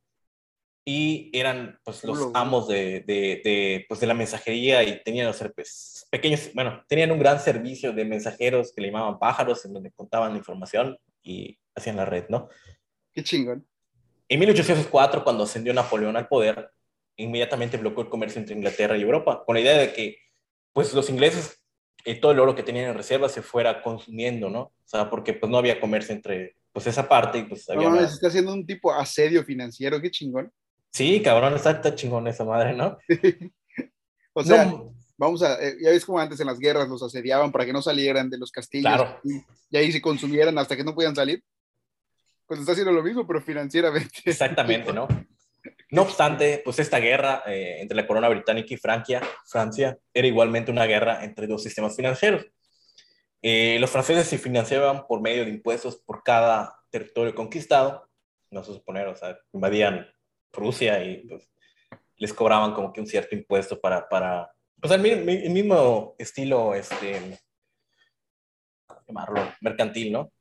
y 0.89 1.31
eran 1.33 1.81
pues 1.85 2.05
los 2.05 2.31
amos 2.33 2.69
de, 2.69 3.01
de, 3.01 3.41
de, 3.45 3.85
pues, 3.89 3.99
de 4.01 4.07
la 4.07 4.15
mensajería 4.15 4.85
y 4.85 5.03
tenían 5.03 5.27
los 5.27 5.45
pues, 5.55 6.07
pequeños, 6.11 6.51
bueno, 6.55 6.85
tenían 6.89 7.11
un 7.11 7.19
gran 7.19 7.41
servicio 7.41 7.93
de 7.93 8.05
mensajeros 8.05 8.73
que 8.73 8.81
le 8.81 8.89
llamaban 8.89 9.19
pájaros, 9.19 9.65
en 9.65 9.75
donde 9.75 9.91
contaban 9.91 10.31
la 10.31 10.39
información 10.39 10.97
y 11.23 11.59
hacían 11.75 11.97
la 11.97 12.05
red, 12.05 12.27
¿no? 12.29 12.49
Qué 13.13 13.25
chingón. 13.25 13.67
En 14.29 14.39
1804, 14.39 15.25
cuando 15.25 15.45
ascendió 15.45 15.75
Napoleón 15.75 16.17
al 16.17 16.29
poder, 16.29 16.71
inmediatamente 17.17 17.79
bloqueó 17.79 18.05
el 18.05 18.09
comercio 18.09 18.41
entre 18.41 18.55
Inglaterra 18.55 18.97
y 18.97 19.03
Europa, 19.03 19.43
con 19.45 19.57
la 19.57 19.61
idea 19.61 19.77
de 19.77 19.93
que 19.93 20.19
pues 20.73 20.95
los 20.95 21.11
ingleses 21.11 21.66
eh, 22.07 22.15
todo 22.21 22.33
el 22.33 22.41
oro 22.41 22.55
que 22.55 22.63
tenían 22.63 22.87
en 22.91 22.95
reserva 22.97 23.29
se 23.29 23.43
fuera 23.43 23.83
consumiendo, 23.83 24.49
¿no? 24.49 24.61
O 24.61 24.73
sea, 24.85 25.11
porque 25.11 25.35
pues 25.35 25.51
no 25.51 25.59
había 25.59 25.81
comercio 25.81 26.15
entre 26.15 26.57
pues 26.73 26.87
esa 26.87 27.09
parte 27.09 27.39
y 27.39 27.43
pues 27.45 27.67
No 27.69 27.75
había 27.75 27.89
mames, 27.89 28.03
una- 28.05 28.13
está 28.15 28.29
haciendo 28.29 28.53
un 28.53 28.65
tipo 28.67 28.93
asedio 28.93 29.45
financiero, 29.45 30.01
qué 30.01 30.11
chingón. 30.11 30.51
Sí, 30.93 31.21
cabrón, 31.23 31.55
está, 31.55 31.73
está 31.73 31.95
chingón 31.95 32.27
esa 32.29 32.45
madre, 32.45 32.73
¿no? 32.75 32.97
O 34.33 34.43
sea, 34.45 34.67
No, 34.67 34.93
vamos 35.17 35.43
a, 35.43 35.55
eh, 35.63 35.77
ya 35.81 35.91
ves 35.91 36.05
como 36.05 36.19
antes 36.19 36.39
en 36.41 36.47
las 36.47 36.59
guerras 36.59 36.89
los 36.89 37.03
asediaban 37.03 37.51
para 37.51 37.65
que 37.65 37.73
no 37.73 37.81
salieran 37.83 38.29
de 38.29 38.37
los 38.39 38.51
castillos 38.53 38.93
Claro. 38.95 39.19
y, 39.25 39.41
y 39.71 39.77
ahí 39.79 39.91
se 39.91 40.03
consumieran 40.03 40.57
hasta 40.59 40.77
que 40.77 40.85
no 40.85 40.95
podían 40.95 41.15
salir. 41.17 41.43
Pues 42.47 42.61
está 42.61 42.73
haciendo 42.73 42.93
lo 42.93 43.03
mismo, 43.03 43.27
pero 43.27 43.41
financieramente. 43.43 44.21
Exactamente, 44.25 44.93
¿no? 44.93 45.09
No 45.91 46.03
obstante, 46.03 46.61
pues 46.65 46.79
esta 46.79 46.99
guerra 46.99 47.43
eh, 47.47 47.79
entre 47.81 47.97
la 47.97 48.07
corona 48.07 48.29
británica 48.29 48.75
y 48.75 48.77
Francia, 48.77 49.23
Francia 49.47 49.99
era 50.13 50.27
igualmente 50.27 50.71
una 50.71 50.85
guerra 50.87 51.25
entre 51.25 51.47
dos 51.47 51.63
sistemas 51.63 51.95
financieros. 51.97 52.47
Eh, 53.43 53.79
los 53.81 53.91
franceses 53.91 54.27
se 54.27 54.39
financiaban 54.39 55.07
por 55.07 55.21
medio 55.21 55.45
de 55.45 55.51
impuestos 55.51 55.97
por 55.97 56.23
cada 56.23 56.75
territorio 56.91 57.35
conquistado, 57.35 58.09
no 58.51 58.65
se 58.65 58.73
suponer, 58.73 59.07
o 59.09 59.17
sea, 59.17 59.39
invadían 59.53 60.07
Rusia 60.53 61.03
y 61.05 61.27
pues, 61.29 61.49
les 62.17 62.33
cobraban 62.33 62.73
como 62.73 62.93
que 62.93 63.01
un 63.01 63.07
cierto 63.07 63.35
impuesto 63.35 63.81
para, 63.81 64.09
para 64.09 64.51
el, 64.83 65.01
mi- 65.25 65.33
el 65.45 65.51
mismo 65.51 66.15
estilo, 66.19 66.75
este, 66.75 67.39
¿cómo 68.87 69.01
llamarlo? 69.07 69.53
Mercantil, 69.61 70.13
¿no? 70.13 70.33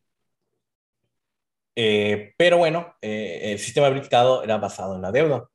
Eh, 1.75 2.33
pero 2.37 2.57
bueno, 2.57 2.95
eh, 3.01 3.51
el 3.51 3.59
sistema 3.59 3.89
británico 3.89 4.43
era 4.43 4.57
basado 4.57 4.95
en 4.95 5.01
la 5.01 5.11
deuda. 5.11 5.49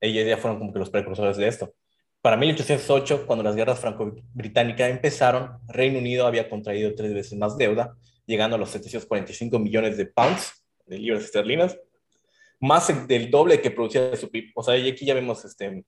Ellos 0.00 0.26
ya 0.26 0.36
fueron 0.36 0.58
como 0.58 0.72
que 0.72 0.80
los 0.80 0.90
precursores 0.90 1.36
de 1.36 1.46
esto. 1.46 1.74
Para 2.20 2.36
1808, 2.36 3.26
cuando 3.26 3.42
las 3.42 3.56
guerras 3.56 3.80
franco-británicas 3.80 4.90
empezaron, 4.90 5.58
Reino 5.68 5.98
Unido 5.98 6.26
había 6.26 6.48
contraído 6.48 6.94
tres 6.94 7.14
veces 7.14 7.38
más 7.38 7.56
deuda, 7.56 7.96
llegando 8.26 8.56
a 8.56 8.58
los 8.58 8.70
745 8.70 9.58
millones 9.58 9.96
de 9.96 10.06
pounds, 10.06 10.64
de 10.86 10.98
libras 10.98 11.24
esterlinas, 11.24 11.78
más 12.60 13.08
del 13.08 13.30
doble 13.30 13.60
que 13.60 13.70
producía 13.70 14.14
su 14.16 14.30
PIB. 14.30 14.52
O 14.54 14.62
sea, 14.62 14.76
y 14.76 14.88
aquí 14.88 15.04
ya 15.04 15.14
vemos 15.14 15.44
este, 15.44 15.84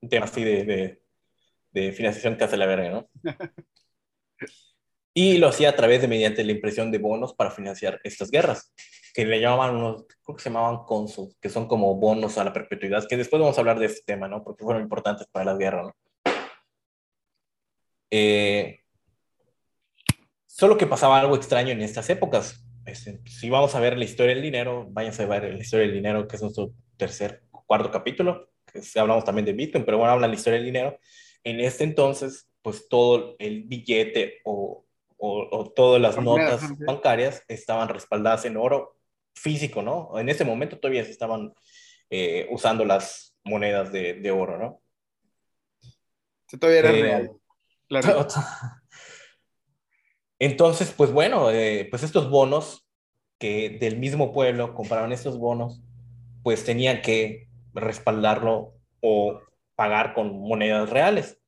un 0.00 0.08
tema 0.08 0.26
así 0.26 0.42
de, 0.42 0.64
de, 0.64 1.02
de 1.70 1.92
financiación 1.92 2.36
que 2.36 2.44
hace 2.44 2.56
la 2.56 2.66
verga, 2.66 2.90
¿no? 2.90 3.08
Y 5.18 5.38
lo 5.38 5.48
hacía 5.48 5.70
a 5.70 5.76
través 5.76 6.02
de 6.02 6.08
mediante 6.08 6.44
la 6.44 6.52
impresión 6.52 6.90
de 6.90 6.98
bonos 6.98 7.32
para 7.32 7.50
financiar 7.50 7.98
estas 8.04 8.30
guerras, 8.30 8.74
que 9.14 9.24
le 9.24 9.40
llamaban 9.40 9.74
unos, 9.74 10.04
creo 10.22 10.36
que 10.36 10.42
se 10.42 10.50
llamaban 10.50 10.84
consuls, 10.84 11.34
que 11.40 11.48
son 11.48 11.66
como 11.66 11.94
bonos 11.94 12.36
a 12.36 12.44
la 12.44 12.52
perpetuidad, 12.52 13.08
que 13.08 13.16
después 13.16 13.40
vamos 13.40 13.56
a 13.56 13.62
hablar 13.62 13.78
de 13.78 13.86
este 13.86 14.02
tema, 14.04 14.28
¿no? 14.28 14.44
Porque 14.44 14.62
fueron 14.62 14.82
importantes 14.82 15.26
para 15.32 15.46
las 15.46 15.56
guerras, 15.56 15.86
¿no? 15.86 15.96
Eh, 18.10 18.80
solo 20.44 20.76
que 20.76 20.86
pasaba 20.86 21.18
algo 21.18 21.34
extraño 21.34 21.70
en 21.70 21.80
estas 21.80 22.10
épocas. 22.10 22.62
Este, 22.84 23.22
si 23.24 23.48
vamos 23.48 23.74
a 23.74 23.80
ver 23.80 23.96
la 23.96 24.04
historia 24.04 24.34
del 24.34 24.42
dinero, 24.42 24.86
váyanse 24.90 25.22
a 25.22 25.28
ver 25.28 25.54
la 25.54 25.62
historia 25.62 25.86
del 25.86 25.94
dinero, 25.94 26.28
que 26.28 26.36
es 26.36 26.42
nuestro 26.42 26.74
tercer, 26.98 27.42
cuarto 27.50 27.90
capítulo, 27.90 28.50
que 28.70 28.82
hablamos 29.00 29.24
también 29.24 29.46
de 29.46 29.54
Bitcoin, 29.54 29.86
pero 29.86 29.96
bueno, 29.96 30.12
habla 30.12 30.26
de 30.26 30.34
la 30.34 30.38
historia 30.38 30.58
del 30.58 30.66
dinero. 30.66 30.98
En 31.42 31.60
este 31.60 31.84
entonces, 31.84 32.50
pues 32.60 32.86
todo 32.86 33.36
el 33.38 33.62
billete 33.62 34.40
o, 34.44 34.85
o, 35.16 35.48
o 35.50 35.70
todas 35.72 36.00
las 36.00 36.18
notas 36.20 36.60
sí. 36.60 36.74
bancarias 36.86 37.42
estaban 37.48 37.88
respaldadas 37.88 38.44
en 38.44 38.56
oro 38.56 38.96
físico, 39.34 39.82
¿no? 39.82 40.18
En 40.18 40.28
ese 40.28 40.44
momento 40.44 40.78
todavía 40.78 41.04
se 41.04 41.10
estaban 41.10 41.52
eh, 42.10 42.46
usando 42.50 42.84
las 42.84 43.36
monedas 43.44 43.92
de, 43.92 44.14
de 44.14 44.30
oro, 44.30 44.58
¿no? 44.58 44.82
Esto 46.46 46.58
todavía 46.58 46.80
era 46.80 46.90
Eh, 46.90 47.02
real. 47.02 47.30
Claro. 47.88 48.26
Entonces, 50.38 50.92
pues 50.96 51.12
bueno, 51.12 51.50
eh, 51.50 51.86
pues 51.90 52.02
estos 52.02 52.28
bonos 52.30 52.86
que 53.38 53.70
del 53.70 53.98
mismo 53.98 54.32
pueblo 54.32 54.74
compraban 54.74 55.12
estos 55.12 55.38
bonos, 55.38 55.82
pues 56.42 56.64
tenían 56.64 57.02
que 57.02 57.48
respaldarlo 57.74 58.74
o 59.00 59.40
pagar 59.74 60.14
con 60.14 60.38
monedas 60.40 60.90
reales. 60.90 61.38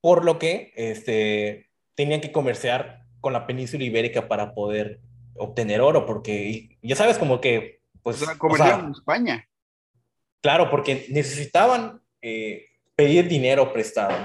Por 0.00 0.24
lo 0.24 0.38
que 0.38 0.72
este, 0.76 1.69
tenían 2.00 2.22
que 2.22 2.32
comerciar 2.32 3.04
con 3.20 3.34
la 3.34 3.46
península 3.46 3.84
ibérica 3.84 4.26
para 4.26 4.54
poder 4.54 5.00
obtener 5.36 5.82
oro, 5.82 6.06
porque 6.06 6.78
ya 6.80 6.96
sabes, 6.96 7.18
como 7.18 7.42
que, 7.42 7.82
pues... 8.02 8.22
O 8.22 8.56
sea, 8.56 8.78
en 8.78 8.92
España. 8.92 9.46
Claro, 10.40 10.70
porque 10.70 11.06
necesitaban 11.10 12.00
eh, 12.22 12.64
pedir 12.96 13.28
dinero 13.28 13.70
prestado, 13.70 14.18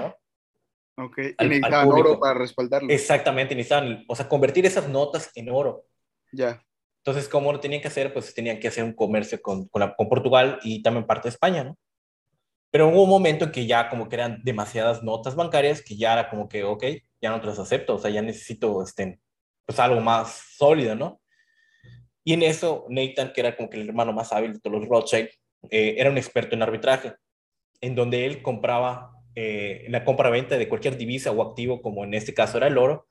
¿no? 0.96 1.04
Ok, 1.04 1.18
y 1.38 1.44
necesitaban 1.44 1.88
oro 1.88 2.18
para 2.18 2.32
respaldarlo. 2.38 2.88
Exactamente, 2.90 3.54
necesitaban, 3.54 4.02
o 4.08 4.16
sea, 4.16 4.26
convertir 4.26 4.64
esas 4.64 4.88
notas 4.88 5.30
en 5.34 5.50
oro. 5.50 5.84
Ya. 6.32 6.64
Entonces, 7.04 7.28
¿cómo 7.28 7.52
lo 7.52 7.60
tenían 7.60 7.82
que 7.82 7.88
hacer? 7.88 8.14
Pues 8.14 8.32
tenían 8.32 8.58
que 8.58 8.68
hacer 8.68 8.84
un 8.84 8.94
comercio 8.94 9.42
con, 9.42 9.68
con, 9.68 9.92
con, 9.94 10.08
Portugal 10.08 10.58
y 10.62 10.82
también 10.82 11.06
parte 11.06 11.28
de 11.28 11.34
España, 11.34 11.62
¿no? 11.62 11.76
Pero 12.76 12.88
hubo 12.88 13.04
un 13.04 13.08
momento 13.08 13.46
en 13.46 13.52
que 13.52 13.66
ya 13.66 13.88
como 13.88 14.06
que 14.06 14.16
eran 14.16 14.42
demasiadas 14.44 15.02
notas 15.02 15.34
bancarias 15.34 15.80
que 15.80 15.96
ya 15.96 16.12
era 16.12 16.28
como 16.28 16.46
que, 16.46 16.62
ok, 16.62 16.84
ya 17.22 17.30
no 17.30 17.40
te 17.40 17.46
las 17.46 17.58
acepto, 17.58 17.94
o 17.94 17.98
sea, 17.98 18.10
ya 18.10 18.20
necesito 18.20 18.82
este, 18.82 19.18
pues 19.64 19.80
algo 19.80 20.02
más 20.02 20.42
sólido, 20.58 20.94
¿no? 20.94 21.18
Y 22.22 22.34
en 22.34 22.42
eso, 22.42 22.84
Nathan, 22.90 23.32
que 23.32 23.40
era 23.40 23.56
como 23.56 23.70
que 23.70 23.80
el 23.80 23.88
hermano 23.88 24.12
más 24.12 24.30
hábil 24.30 24.52
de 24.52 24.60
todos 24.60 24.78
los 24.78 24.88
Rothschild, 24.90 25.30
eh, 25.70 25.94
era 25.96 26.10
un 26.10 26.18
experto 26.18 26.54
en 26.54 26.64
arbitraje, 26.64 27.14
en 27.80 27.94
donde 27.94 28.26
él 28.26 28.42
compraba 28.42 29.22
eh, 29.34 29.86
la 29.88 30.04
compra-venta 30.04 30.58
de 30.58 30.68
cualquier 30.68 30.98
divisa 30.98 31.30
o 31.30 31.40
activo, 31.40 31.80
como 31.80 32.04
en 32.04 32.12
este 32.12 32.34
caso 32.34 32.58
era 32.58 32.66
el 32.66 32.76
oro. 32.76 33.06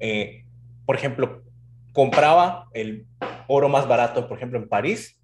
Eh, 0.00 0.46
por 0.86 0.96
ejemplo, 0.96 1.44
compraba 1.92 2.70
el 2.72 3.06
oro 3.46 3.68
más 3.68 3.86
barato, 3.86 4.26
por 4.26 4.38
ejemplo, 4.38 4.58
en 4.58 4.70
París, 4.70 5.20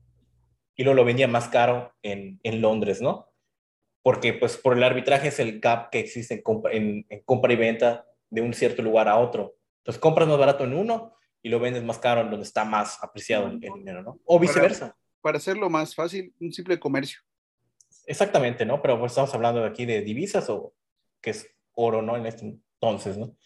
y 0.76 0.84
luego 0.84 0.96
lo 0.96 1.06
vendía 1.06 1.26
más 1.26 1.48
caro 1.48 1.94
en, 2.02 2.38
en 2.42 2.60
Londres, 2.60 3.00
¿no? 3.00 3.31
Porque 4.02 4.32
pues 4.32 4.56
por 4.56 4.76
el 4.76 4.82
arbitraje 4.82 5.28
es 5.28 5.38
el 5.38 5.60
gap 5.60 5.90
que 5.90 6.00
existe 6.00 6.34
en 6.34 6.42
compra, 6.42 6.72
en 6.72 7.04
compra 7.24 7.52
y 7.52 7.56
venta 7.56 8.04
de 8.30 8.40
un 8.40 8.54
cierto 8.54 8.82
lugar 8.82 9.08
a 9.08 9.18
otro. 9.18 9.56
Entonces 9.78 10.00
compras 10.00 10.28
más 10.28 10.38
barato 10.38 10.64
en 10.64 10.74
uno 10.74 11.14
y 11.42 11.48
lo 11.48 11.58
vendes 11.60 11.82
más 11.82 11.98
caro 11.98 12.20
en 12.20 12.30
donde 12.30 12.46
está 12.46 12.64
más 12.64 13.02
apreciado 13.02 13.48
el, 13.48 13.60
dinero, 13.60 14.02
¿no? 14.02 14.20
O 14.24 14.38
viceversa. 14.38 14.96
Para, 15.20 15.38
hacerlo 15.38 15.68
más 15.68 15.94
fácil, 15.94 16.32
un 16.40 16.52
simple 16.52 16.78
comercio. 16.78 17.20
Exactamente, 18.06 18.64
¿no? 18.64 18.80
Pero 18.80 18.98
pues 18.98 19.12
estamos 19.12 19.34
hablando 19.34 19.60
de 19.60 19.68
aquí 19.68 19.84
de 19.84 20.02
divisas 20.02 20.48
o 20.48 20.72
que 21.20 21.30
es 21.30 21.48
oro, 21.74 22.00
¿no? 22.00 22.16
En 22.16 22.26
este 22.26 22.56
entonces, 22.80 23.18
¿no? 23.18 23.36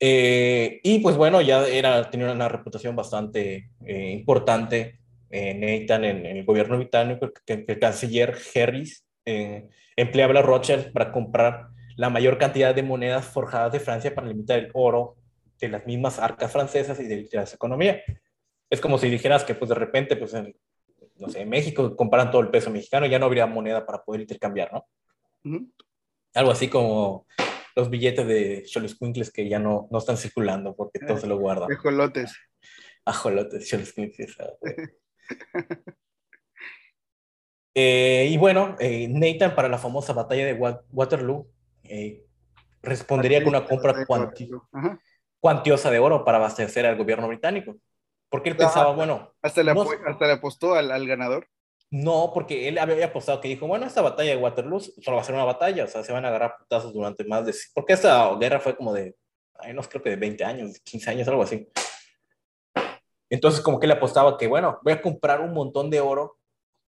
Eh, 0.00 0.80
y 0.82 1.00
pues 1.00 1.16
bueno, 1.16 1.40
ya 1.40 1.66
era, 1.66 2.10
tenía 2.10 2.30
una 2.30 2.48
reputación 2.48 2.94
bastante 2.94 3.70
eh, 3.84 4.10
importante 4.12 5.00
en 5.30 5.60
Nathan, 5.60 6.04
en, 6.04 6.26
el 6.26 6.44
gobierno 6.44 6.76
británico, 6.76 7.32
que, 7.44 7.64
el 7.66 7.78
canciller 7.78 8.36
Harris 8.54 9.07
empleaba 9.96 10.32
la 10.32 10.42
Rothschild 10.42 10.92
para 10.92 11.12
comprar 11.12 11.68
la 11.96 12.10
mayor 12.10 12.38
cantidad 12.38 12.74
de 12.74 12.82
monedas 12.82 13.26
forjadas 13.26 13.72
de 13.72 13.80
Francia 13.80 14.14
para 14.14 14.28
limitar 14.28 14.58
el 14.58 14.70
oro 14.74 15.16
de 15.58 15.68
las 15.68 15.84
mismas 15.86 16.18
arcas 16.18 16.52
francesas 16.52 17.00
y 17.00 17.04
de 17.04 17.28
la 17.32 17.42
economía. 17.42 18.00
Es 18.70 18.80
como 18.80 18.98
si 18.98 19.10
dijeras 19.10 19.44
que 19.44 19.54
pues 19.54 19.68
de 19.68 19.74
repente, 19.74 20.14
pues 20.16 20.34
en, 20.34 20.54
no 21.16 21.28
sé, 21.28 21.40
en 21.40 21.48
México 21.48 21.96
comparan 21.96 22.30
todo 22.30 22.42
el 22.42 22.50
peso 22.50 22.70
mexicano 22.70 23.06
y 23.06 23.10
ya 23.10 23.18
no 23.18 23.26
habría 23.26 23.46
moneda 23.46 23.84
para 23.84 24.04
poder 24.04 24.20
intercambiar, 24.20 24.72
¿no? 24.72 24.86
Algo 26.34 26.52
así 26.52 26.68
como 26.68 27.26
los 27.74 27.90
billetes 27.90 28.26
de 28.26 28.62
Cholos 28.64 28.96
Quinkles 28.96 29.32
que 29.32 29.48
ya 29.48 29.58
no, 29.58 29.88
no 29.90 29.98
están 29.98 30.16
circulando 30.16 30.76
porque 30.76 31.00
todo 31.00 31.18
se 31.18 31.26
lo 31.26 31.38
guardan. 31.38 31.72
Ajolotes. 31.72 32.36
Ajolotes, 33.04 33.68
Cholos 33.68 33.92
Quinkles. 33.92 34.36
eh, 37.80 38.26
y 38.28 38.36
bueno, 38.38 38.74
eh, 38.80 39.06
Nathan 39.08 39.54
para 39.54 39.68
la 39.68 39.78
famosa 39.78 40.12
batalla 40.12 40.44
de 40.44 40.54
Waterloo 40.90 41.46
eh, 41.84 42.24
respondería 42.82 43.38
con 43.38 43.50
una 43.50 43.64
compra 43.64 44.04
cuantiosa 45.38 45.88
de 45.88 46.00
oro 46.00 46.24
para 46.24 46.38
abastecer 46.38 46.86
al 46.86 46.96
gobierno 46.96 47.28
británico. 47.28 47.76
Porque 48.28 48.48
él 48.48 48.56
pensaba, 48.56 48.92
bueno... 48.92 49.32
Hasta 49.42 49.62
le, 49.62 49.70
hasta 49.70 50.26
le 50.26 50.32
apostó 50.32 50.74
al, 50.74 50.90
al, 50.90 51.06
ganador. 51.06 51.46
No, 51.88 52.32
porque 52.34 52.66
él 52.66 52.78
había 52.78 53.06
apostado 53.06 53.40
que 53.40 53.46
dijo, 53.46 53.68
bueno, 53.68 53.86
esta 53.86 54.02
batalla 54.02 54.30
de 54.30 54.38
Waterloo 54.38 54.80
solo 54.80 55.14
va 55.16 55.22
a 55.22 55.24
ser 55.24 55.36
una 55.36 55.44
batalla, 55.44 55.84
o 55.84 55.86
sea, 55.86 56.02
se 56.02 56.12
van 56.12 56.24
a 56.24 56.28
agarrar 56.28 56.56
putazos 56.58 56.92
durante 56.92 57.22
más 57.26 57.46
de... 57.46 57.54
Porque 57.74 57.92
esta 57.92 58.34
guerra 58.40 58.58
fue 58.58 58.76
como 58.76 58.92
de, 58.92 59.14
ay, 59.54 59.72
no 59.72 59.82
creo 59.82 60.02
que 60.02 60.10
de 60.10 60.16
20 60.16 60.44
años, 60.44 60.80
15 60.80 61.10
años, 61.10 61.28
algo 61.28 61.44
así. 61.44 61.68
Entonces, 63.30 63.60
como 63.60 63.78
que 63.78 63.86
él 63.86 63.92
apostaba 63.92 64.36
que, 64.36 64.48
bueno, 64.48 64.80
voy 64.82 64.94
a 64.94 65.00
comprar 65.00 65.40
un 65.40 65.52
montón 65.52 65.90
de 65.90 66.00
oro 66.00 66.38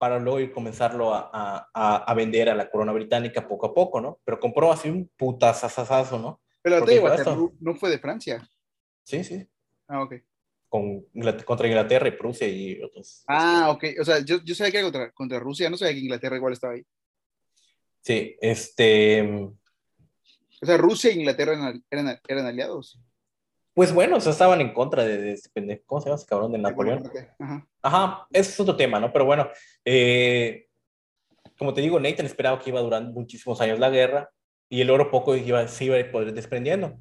para 0.00 0.18
luego 0.18 0.40
ir 0.40 0.50
comenzarlo 0.50 1.12
a, 1.12 1.30
a, 1.30 1.96
a, 1.96 2.14
vender 2.14 2.48
a 2.48 2.54
la 2.54 2.70
corona 2.70 2.90
británica 2.90 3.46
poco 3.46 3.66
a 3.66 3.74
poco, 3.74 4.00
¿no? 4.00 4.18
Pero 4.24 4.40
compró 4.40 4.72
así 4.72 4.88
un 4.88 5.10
putazazazo, 5.14 6.18
¿no? 6.18 6.40
Pero 6.62 6.82
te 6.86 6.92
digo, 6.92 7.06
no 7.60 7.74
fue 7.74 7.90
de 7.90 7.98
Francia. 7.98 8.48
Sí, 9.02 9.22
sí. 9.22 9.46
Ah, 9.88 10.02
ok. 10.02 10.14
Con, 10.70 11.02
contra 11.44 11.68
Inglaterra 11.68 12.08
y 12.08 12.12
Prusia 12.12 12.48
y 12.48 12.80
otros. 12.82 13.24
Ah, 13.28 13.68
ok. 13.68 13.84
O 14.00 14.04
sea, 14.06 14.20
yo, 14.20 14.42
yo 14.42 14.54
sabía 14.54 14.70
que 14.72 14.78
era 14.78 14.86
contra, 14.86 15.12
contra 15.12 15.38
Rusia, 15.38 15.68
no 15.68 15.76
sabía 15.76 15.92
que 15.92 16.00
Inglaterra 16.00 16.36
igual 16.36 16.54
estaba 16.54 16.72
ahí. 16.72 16.86
Sí, 18.00 18.36
este... 18.40 19.20
O 20.62 20.66
sea, 20.66 20.78
Rusia 20.78 21.10
e 21.10 21.14
Inglaterra 21.14 21.52
eran, 21.52 21.84
eran, 21.90 22.20
eran 22.26 22.46
aliados. 22.46 22.98
Pues 23.74 23.92
bueno, 23.94 24.16
o 24.16 24.20
sea, 24.20 24.32
estaban 24.32 24.60
en 24.60 24.72
contra 24.72 25.04
de, 25.04 25.18
de, 25.18 25.40
de, 25.54 25.82
¿cómo 25.86 26.00
se 26.00 26.06
llama 26.06 26.16
ese 26.16 26.26
cabrón 26.26 26.52
de 26.52 26.58
Napoleón? 26.58 27.10
Ajá. 27.38 27.68
Ajá, 27.82 28.26
ese 28.32 28.50
es 28.50 28.60
otro 28.60 28.76
tema, 28.76 28.98
¿no? 28.98 29.12
Pero 29.12 29.24
bueno, 29.24 29.48
eh, 29.84 30.66
como 31.56 31.72
te 31.72 31.80
digo, 31.80 32.00
Nathan 32.00 32.26
esperaba 32.26 32.58
que 32.58 32.70
iba 32.70 32.80
a 32.80 32.82
durar 32.82 33.02
muchísimos 33.02 33.60
años 33.60 33.78
la 33.78 33.90
guerra 33.90 34.30
y 34.68 34.80
el 34.80 34.90
oro 34.90 35.10
poco 35.10 35.36
iba, 35.36 35.66
se 35.68 35.84
iba 35.84 35.98
a 35.98 36.10
poder 36.10 36.32
desprendiendo. 36.32 36.98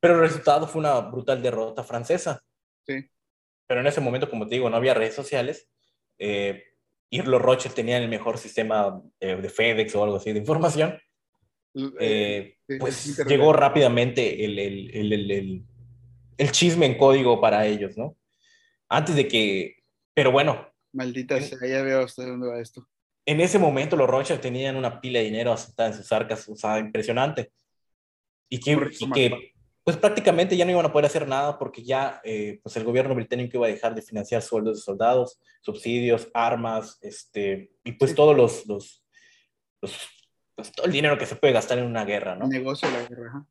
Pero 0.00 0.14
el 0.14 0.20
resultado 0.20 0.66
fue 0.66 0.80
una 0.80 0.98
brutal 1.00 1.42
derrota 1.42 1.84
francesa. 1.84 2.42
Sí. 2.86 3.08
Pero 3.66 3.80
en 3.80 3.86
ese 3.86 4.00
momento, 4.00 4.30
como 4.30 4.46
te 4.46 4.54
digo, 4.54 4.70
no 4.70 4.76
había 4.76 4.94
redes 4.94 5.14
sociales 5.14 5.68
eh, 6.18 6.64
y 7.10 7.22
los 7.22 7.40
Rothschild 7.42 7.74
tenían 7.74 8.02
el 8.02 8.08
mejor 8.08 8.38
sistema 8.38 9.02
eh, 9.20 9.36
de 9.36 9.48
FedEx 9.48 9.94
o 9.94 10.04
algo 10.04 10.16
así 10.16 10.32
de 10.32 10.38
información. 10.38 10.98
Eh, 12.00 12.56
pues 12.78 13.18
llegó 13.26 13.52
rápidamente 13.52 14.44
el, 14.44 14.58
el, 14.58 15.12
el, 15.12 15.30
el 15.30 15.64
chisme 16.50 16.86
en 16.86 16.98
código 16.98 17.40
para 17.40 17.66
ellos, 17.66 17.96
¿no? 17.96 18.16
Antes 18.88 19.16
de 19.16 19.28
que, 19.28 19.76
pero 20.14 20.30
bueno. 20.30 20.68
Maldita 20.92 21.40
sea, 21.40 21.58
ya 21.66 21.82
veo 21.82 22.04
hasta 22.04 22.26
dónde 22.26 22.48
va 22.48 22.60
esto. 22.60 22.86
En 23.24 23.40
ese 23.40 23.58
momento 23.58 23.96
los 23.96 24.08
Rothschild 24.08 24.40
tenían 24.40 24.76
una 24.76 25.00
pila 25.00 25.18
de 25.18 25.24
dinero 25.26 25.52
asentada 25.52 25.90
en 25.90 25.96
sus 25.96 26.10
arcas, 26.12 26.48
o 26.48 26.56
sea, 26.56 26.78
impresionante. 26.78 27.50
Y 28.48 28.60
que, 28.60 28.78
y 29.00 29.10
que, 29.10 29.52
pues 29.82 29.96
prácticamente 29.96 30.56
ya 30.56 30.64
no 30.64 30.70
iban 30.70 30.86
a 30.86 30.92
poder 30.92 31.06
hacer 31.06 31.26
nada 31.26 31.58
porque 31.58 31.82
ya 31.82 32.20
eh, 32.22 32.60
pues 32.62 32.76
el 32.76 32.84
gobierno 32.84 33.14
británico 33.14 33.56
iba 33.56 33.66
a 33.66 33.70
dejar 33.70 33.94
de 33.94 34.02
financiar 34.02 34.42
sueldos 34.42 34.76
de 34.76 34.82
soldados, 34.82 35.40
subsidios, 35.60 36.28
armas, 36.34 36.98
este, 37.02 37.72
y 37.82 37.92
pues 37.92 38.14
todos 38.14 38.36
los, 38.36 38.66
los, 38.66 39.04
los 39.80 39.96
pues, 40.54 40.72
todo 40.72 40.86
el 40.86 40.92
dinero 40.92 41.18
que 41.18 41.26
se 41.26 41.36
puede 41.36 41.52
gastar 41.52 41.78
en 41.78 41.86
una 41.86 42.04
guerra, 42.04 42.36
¿no? 42.36 42.44
El 42.44 42.50
negocio 42.50 42.88
de 42.88 42.94
la 42.94 43.08
guerra 43.08 43.46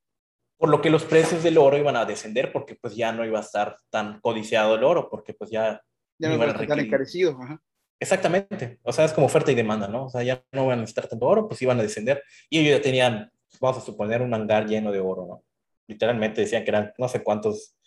por 0.58 0.70
lo 0.70 0.82
que 0.82 0.90
los 0.90 1.04
precios 1.04 1.44
del 1.44 1.58
oro 1.58 1.78
iban 1.78 1.96
a 1.96 2.06
descender 2.06 2.52
porque 2.52 2.76
pues 2.76 2.96
ya 2.96 3.12
no 3.12 3.26
iba 3.26 3.40
a 3.40 3.44
estar 3.44 3.78
tan 3.90 4.20
codiciado 4.22 4.76
el 4.76 4.84
oro, 4.84 5.10
porque 5.10 5.34
pues 5.34 5.52
ya... 5.52 5.82
Ya 6.18 6.30
no 6.30 6.36
iba 6.36 6.46
a 6.46 6.50
estar 6.50 6.68
tan 6.68 6.80
encarecido. 6.80 7.38
Ajá. 7.42 7.62
Exactamente, 8.00 8.80
o 8.84 8.92
sea, 8.92 9.06
es 9.06 9.14
como 9.14 9.28
oferta 9.28 9.52
y 9.52 9.56
demanda, 9.56 9.88
¿no? 9.88 10.06
O 10.06 10.10
sea, 10.10 10.22
ya 10.22 10.44
no 10.52 10.66
van 10.66 10.80
a 10.80 10.82
necesitar 10.82 11.08
tanto 11.08 11.26
oro, 11.26 11.48
pues 11.48 11.62
iban 11.62 11.80
a 11.80 11.84
descender. 11.84 12.22
Y 12.50 12.60
ellos 12.60 12.78
ya 12.78 12.82
tenían, 12.82 13.32
vamos 13.62 13.78
a 13.78 13.86
suponer, 13.86 14.22
un 14.22 14.34
hangar 14.34 14.68
lleno 14.68 14.92
de 14.92 15.00
oro, 15.00 15.26
¿no? 15.26 15.44
Literalmente 15.88 16.42
decían 16.42 16.64
que 16.64 16.72
eran 16.72 16.94
no 16.98 17.08
sé 17.08 17.24
cuántos 17.24 17.78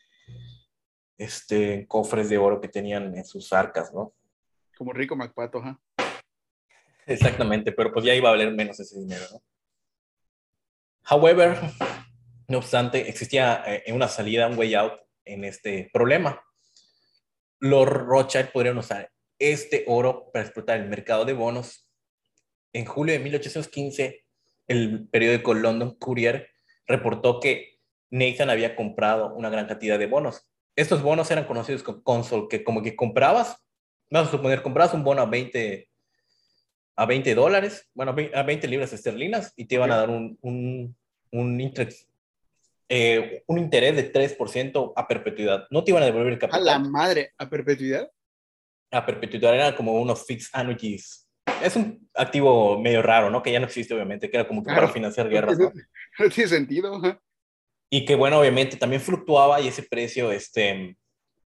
este, 1.18 1.86
cofres 1.86 2.30
de 2.30 2.38
oro 2.38 2.60
que 2.60 2.68
tenían 2.68 3.14
en 3.16 3.24
sus 3.24 3.52
arcas, 3.52 3.92
¿no? 3.92 4.14
Como 4.78 4.92
rico 4.92 5.14
MacPato, 5.14 5.58
¿ah? 5.58 5.78
Exactamente, 7.06 7.72
pero 7.72 7.92
pues 7.92 8.04
ya 8.04 8.14
iba 8.14 8.28
a 8.28 8.32
valer 8.32 8.52
menos 8.54 8.80
ese 8.80 8.98
dinero, 8.98 9.24
¿no? 9.30 9.42
However, 11.10 11.58
no 12.48 12.58
obstante, 12.58 13.08
existía 13.08 13.62
eh, 13.66 13.92
una 13.92 14.08
salida, 14.08 14.48
un 14.48 14.58
way 14.58 14.74
out 14.74 14.94
en 15.26 15.44
este 15.44 15.90
problema. 15.92 16.42
Los 17.60 17.86
Rothschild 17.86 18.50
podrían 18.52 18.78
usar 18.78 19.10
este 19.38 19.84
oro 19.86 20.30
para 20.32 20.46
explotar 20.46 20.80
el 20.80 20.88
mercado 20.88 21.26
de 21.26 21.34
bonos. 21.34 21.86
En 22.72 22.86
julio 22.86 23.12
de 23.12 23.20
1815, 23.20 24.24
el 24.66 25.08
periódico 25.08 25.52
London 25.52 25.96
Courier 25.96 26.48
reportó 26.86 27.38
que 27.38 27.78
Nathan 28.10 28.48
había 28.48 28.74
comprado 28.74 29.34
una 29.34 29.50
gran 29.50 29.66
cantidad 29.66 29.98
de 29.98 30.06
bonos. 30.06 30.50
Estos 30.74 31.02
bonos 31.02 31.30
eran 31.30 31.44
conocidos 31.44 31.82
como 31.82 32.02
console, 32.02 32.46
que 32.48 32.64
como 32.64 32.82
que 32.82 32.96
comprabas, 32.96 33.58
vamos 34.10 34.28
a 34.28 34.32
suponer, 34.32 34.62
comprabas 34.62 34.94
un 34.94 35.04
bono 35.04 35.20
a 35.20 35.26
20, 35.26 35.90
a 36.96 37.06
20 37.06 37.34
dólares, 37.34 37.90
bueno, 37.92 38.14
a 38.34 38.42
20 38.42 38.68
libras 38.68 38.92
esterlinas 38.94 39.52
y 39.56 39.66
te 39.66 39.74
iban 39.74 39.90
a 39.90 39.96
dar 39.96 40.08
un, 40.08 40.38
un, 40.40 40.96
un 41.30 41.60
interés 41.60 42.07
eh, 42.88 43.44
un 43.46 43.58
interés 43.58 43.96
de 43.96 44.12
3% 44.12 44.92
a 44.96 45.06
perpetuidad. 45.06 45.66
No 45.70 45.84
te 45.84 45.90
iban 45.90 46.02
a 46.02 46.06
devolver 46.06 46.32
el 46.32 46.38
capital. 46.38 46.62
A 46.62 46.64
la 46.72 46.78
madre, 46.78 47.32
a 47.36 47.48
perpetuidad. 47.48 48.10
A 48.90 49.04
perpetuidad 49.04 49.54
era 49.54 49.76
como 49.76 50.00
unos 50.00 50.24
fixed 50.26 50.50
annuities. 50.52 51.28
Es 51.62 51.76
un 51.76 52.08
activo 52.14 52.78
medio 52.80 53.02
raro, 53.02 53.30
¿no? 53.30 53.42
Que 53.42 53.52
ya 53.52 53.60
no 53.60 53.66
existe, 53.66 53.92
obviamente, 53.94 54.30
que 54.30 54.36
era 54.36 54.48
como 54.48 54.62
que 54.62 54.72
para 54.72 54.88
financiar 54.88 55.28
guerras, 55.28 55.58
¿no? 55.58 55.72
No 56.18 56.28
tiene 56.30 56.48
sentido. 56.48 57.00
Y 57.90 58.04
que, 58.04 58.14
bueno, 58.14 58.38
obviamente 58.40 58.76
también 58.76 59.02
fluctuaba 59.02 59.60
y 59.60 59.68
ese 59.68 59.82
precio, 59.82 60.32
este, 60.32 60.96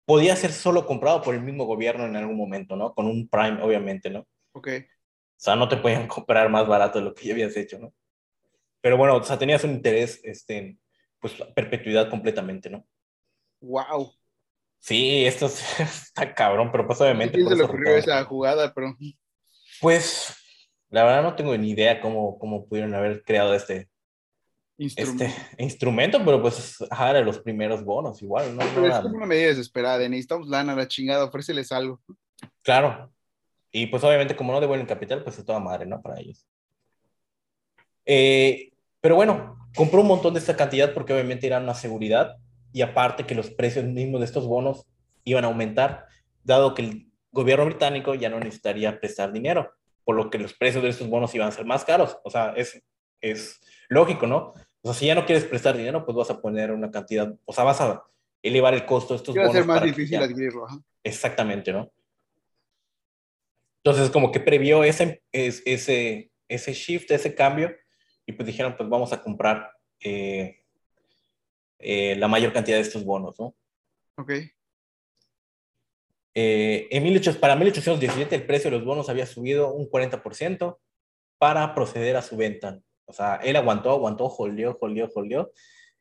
podía 0.06 0.36
ser 0.36 0.52
solo 0.52 0.88
comprado 0.88 1.22
por 1.22 1.36
el 1.36 1.42
mismo 1.42 1.66
gobierno 1.66 2.06
en 2.06 2.16
algún 2.16 2.38
momento, 2.38 2.76
¿no? 2.76 2.96
Con 2.96 3.06
un 3.06 3.30
prime, 3.30 3.62
obviamente, 3.62 4.10
¿no? 4.10 4.28
Ok. 4.54 4.68
O 4.68 5.42
sea, 5.42 5.56
no 5.56 5.70
te 5.70 5.78
podían 5.78 6.08
comprar 6.08 6.50
más 6.50 6.68
barato 6.68 6.98
de 6.98 7.06
lo 7.06 7.14
que 7.14 7.28
ya 7.28 7.34
habías 7.34 7.56
hecho, 7.56 7.78
¿no? 7.78 7.94
Pero 8.82 8.98
bueno, 8.98 9.18
o 9.18 9.24
sea, 9.24 9.38
tenías 9.38 9.64
un 9.64 9.72
interés, 9.72 10.20
este, 10.24 10.78
pues, 11.20 11.34
perpetuidad 11.56 12.10
completamente, 12.10 12.70
¿no? 12.70 12.86
Wow. 13.62 14.14
Sí, 14.80 15.26
esto 15.26 15.46
está 15.80 16.34
cabrón, 16.34 16.72
pero 16.72 16.88
pues 16.88 17.00
obviamente... 17.02 17.38
¿Quién 17.38 17.50
se 17.50 17.56
le 17.56 17.64
ocurrió 17.64 17.96
esa 17.96 18.24
jugada, 18.26 18.74
pero... 18.74 18.96
Pues, 19.82 20.36
la 20.90 21.04
verdad 21.04 21.24
no 21.24 21.36
tengo 21.36 21.56
ni 21.58 21.72
idea 21.72 22.02
cómo, 22.02 22.38
cómo 22.40 22.68
pudieron 22.68 22.94
haber 22.94 23.24
creado 23.24 23.54
este, 23.54 23.90
Instrumento. 24.80 25.26
este 25.26 25.64
instrumento, 25.64 26.24
pero 26.24 26.42
pues, 26.42 26.78
ajá, 26.90 27.12
de 27.12 27.24
los 27.24 27.40
primeros 27.40 27.84
bonos, 27.84 28.22
igual, 28.22 28.56
¿no? 28.56 28.64
Pero 28.74 28.88
No 28.88 28.88
es 28.88 29.00
como 29.02 29.18
una 29.18 29.26
medida 29.26 29.48
desesperada, 29.48 29.98
de 29.98 30.08
necesitamos 30.08 30.48
lana, 30.48 30.74
la 30.74 30.88
chingada, 30.88 31.26
ofréceles 31.26 31.74
algo. 31.74 32.02
Claro. 32.64 33.12
Y 33.72 33.88
pues 33.88 34.04
obviamente 34.06 34.38
como 34.38 34.54
no 34.54 34.62
devuelven 34.62 34.88
capital, 34.88 35.22
pues 35.22 35.38
es 35.38 35.44
toda 35.44 35.60
madre, 35.60 35.86
¿no? 35.86 36.02
Para 36.02 36.22
ellos. 36.22 36.48
Eh, 38.06 38.72
pero 39.02 39.16
bueno, 39.16 39.59
compró 39.76 40.02
un 40.02 40.08
montón 40.08 40.34
de 40.34 40.40
esta 40.40 40.56
cantidad 40.56 40.94
porque 40.94 41.14
obviamente 41.14 41.48
era 41.48 41.60
una 41.60 41.74
seguridad 41.74 42.38
y 42.74 42.82
aparte 42.82 43.26
que 43.26 43.36
los 43.36 43.50
precios 43.50 43.86
mismos 43.86 44.20
de 44.22 44.26
estos 44.26 44.48
bonos 44.48 44.86
iban 45.24 45.44
a 45.44 45.48
aumentar, 45.48 46.06
dado 46.44 46.74
que 46.74 46.82
el 46.84 47.08
gobierno 47.32 47.66
británico 47.66 48.16
ya 48.16 48.30
no 48.30 48.40
necesitaría 48.40 49.00
prestar 49.00 49.32
dinero, 49.32 49.72
por 50.04 50.16
lo 50.16 50.30
que 50.30 50.40
los 50.40 50.54
precios 50.54 50.84
de 50.84 50.90
estos 50.90 51.08
bonos 51.10 51.34
iban 51.36 51.48
a 51.48 51.52
ser 51.52 51.66
más 51.66 51.86
caros. 51.86 52.18
O 52.24 52.30
sea, 52.30 52.54
es, 52.56 52.82
es 53.22 53.60
lógico, 53.90 54.26
¿no? 54.28 54.54
O 54.82 54.92
sea, 54.92 54.94
si 54.94 55.06
ya 55.08 55.16
no 55.16 55.26
quieres 55.26 55.46
prestar 55.46 55.76
dinero, 55.78 56.06
pues 56.06 56.16
vas 56.16 56.30
a 56.32 56.42
poner 56.42 56.72
una 56.72 56.90
cantidad, 56.90 57.34
o 57.46 57.54
sea, 57.54 57.64
vas 57.64 57.82
a 57.82 58.04
elevar 58.42 58.74
el 58.74 58.86
costo 58.86 59.14
de 59.14 59.18
estos 59.18 59.36
Iba 59.36 59.44
a 59.44 59.48
bonos. 59.48 59.60
ser 59.62 59.68
más 59.68 59.84
difícil 59.84 60.18
ya- 60.20 60.24
adquirirlo. 60.26 60.66
ajá. 60.66 60.80
Exactamente, 61.04 61.72
¿no? 61.74 61.92
Entonces, 63.84 64.10
como 64.10 64.32
que 64.32 64.40
previó 64.40 64.84
ese, 64.84 65.22
es- 65.32 65.62
ese, 65.66 66.32
ese 66.48 66.74
shift, 66.74 67.10
ese 67.12 67.34
cambio, 67.36 67.72
y 68.30 68.32
pues 68.32 68.46
dijeron, 68.46 68.76
pues 68.78 68.88
vamos 68.88 69.12
a 69.12 69.24
comprar 69.24 69.72
eh, 70.02 70.60
eh, 71.80 72.16
la 72.16 72.28
mayor 72.28 72.54
cantidad 72.54 72.78
de 72.78 72.84
estos 72.84 73.04
bonos, 73.04 73.40
¿no? 73.40 73.56
Ok. 74.18 74.32
Eh, 76.36 76.88
en 76.92 77.04
1800 77.04 77.42
para 77.42 77.56
1817 77.56 78.36
el 78.36 78.46
precio 78.46 78.70
de 78.70 78.78
los 78.78 78.86
bonos 78.86 79.10
había 79.10 79.26
subido 79.26 79.74
un 79.74 79.90
40% 79.90 80.78
para 81.40 81.74
proceder 81.74 82.18
a 82.18 82.22
su 82.22 82.38
venta. 82.38 82.80
O 83.06 83.14
sea, 83.14 83.38
él 83.38 83.56
aguantó, 83.56 83.90
aguantó, 83.90 84.26
holdeó, 84.26 84.78
holdeó, 84.80 85.10
holdeó 85.16 85.52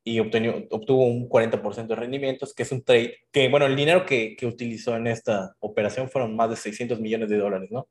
y 0.04 0.20
obtenió, 0.20 0.66
obtuvo 0.70 1.06
un 1.06 1.30
40% 1.30 1.86
de 1.86 1.96
rendimientos, 1.96 2.52
que 2.52 2.64
es 2.64 2.72
un 2.72 2.84
trade, 2.84 3.20
que 3.32 3.48
bueno, 3.48 3.64
el 3.64 3.74
dinero 3.74 4.04
que, 4.04 4.36
que 4.36 4.44
utilizó 4.44 4.94
en 4.96 5.06
esta 5.06 5.56
operación 5.60 6.10
fueron 6.10 6.36
más 6.36 6.50
de 6.50 6.56
600 6.56 7.00
millones 7.00 7.30
de 7.30 7.38
dólares, 7.38 7.70
¿no? 7.70 7.88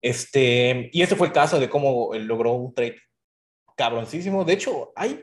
Este, 0.00 0.88
y 0.90 1.02
ese 1.02 1.16
fue 1.16 1.26
el 1.26 1.32
caso 1.34 1.60
de 1.60 1.68
cómo 1.68 2.14
él 2.14 2.24
logró 2.24 2.52
un 2.52 2.72
trade 2.72 2.96
cabroncísimo. 3.76 4.44
De 4.44 4.54
hecho, 4.54 4.92
hay, 4.96 5.22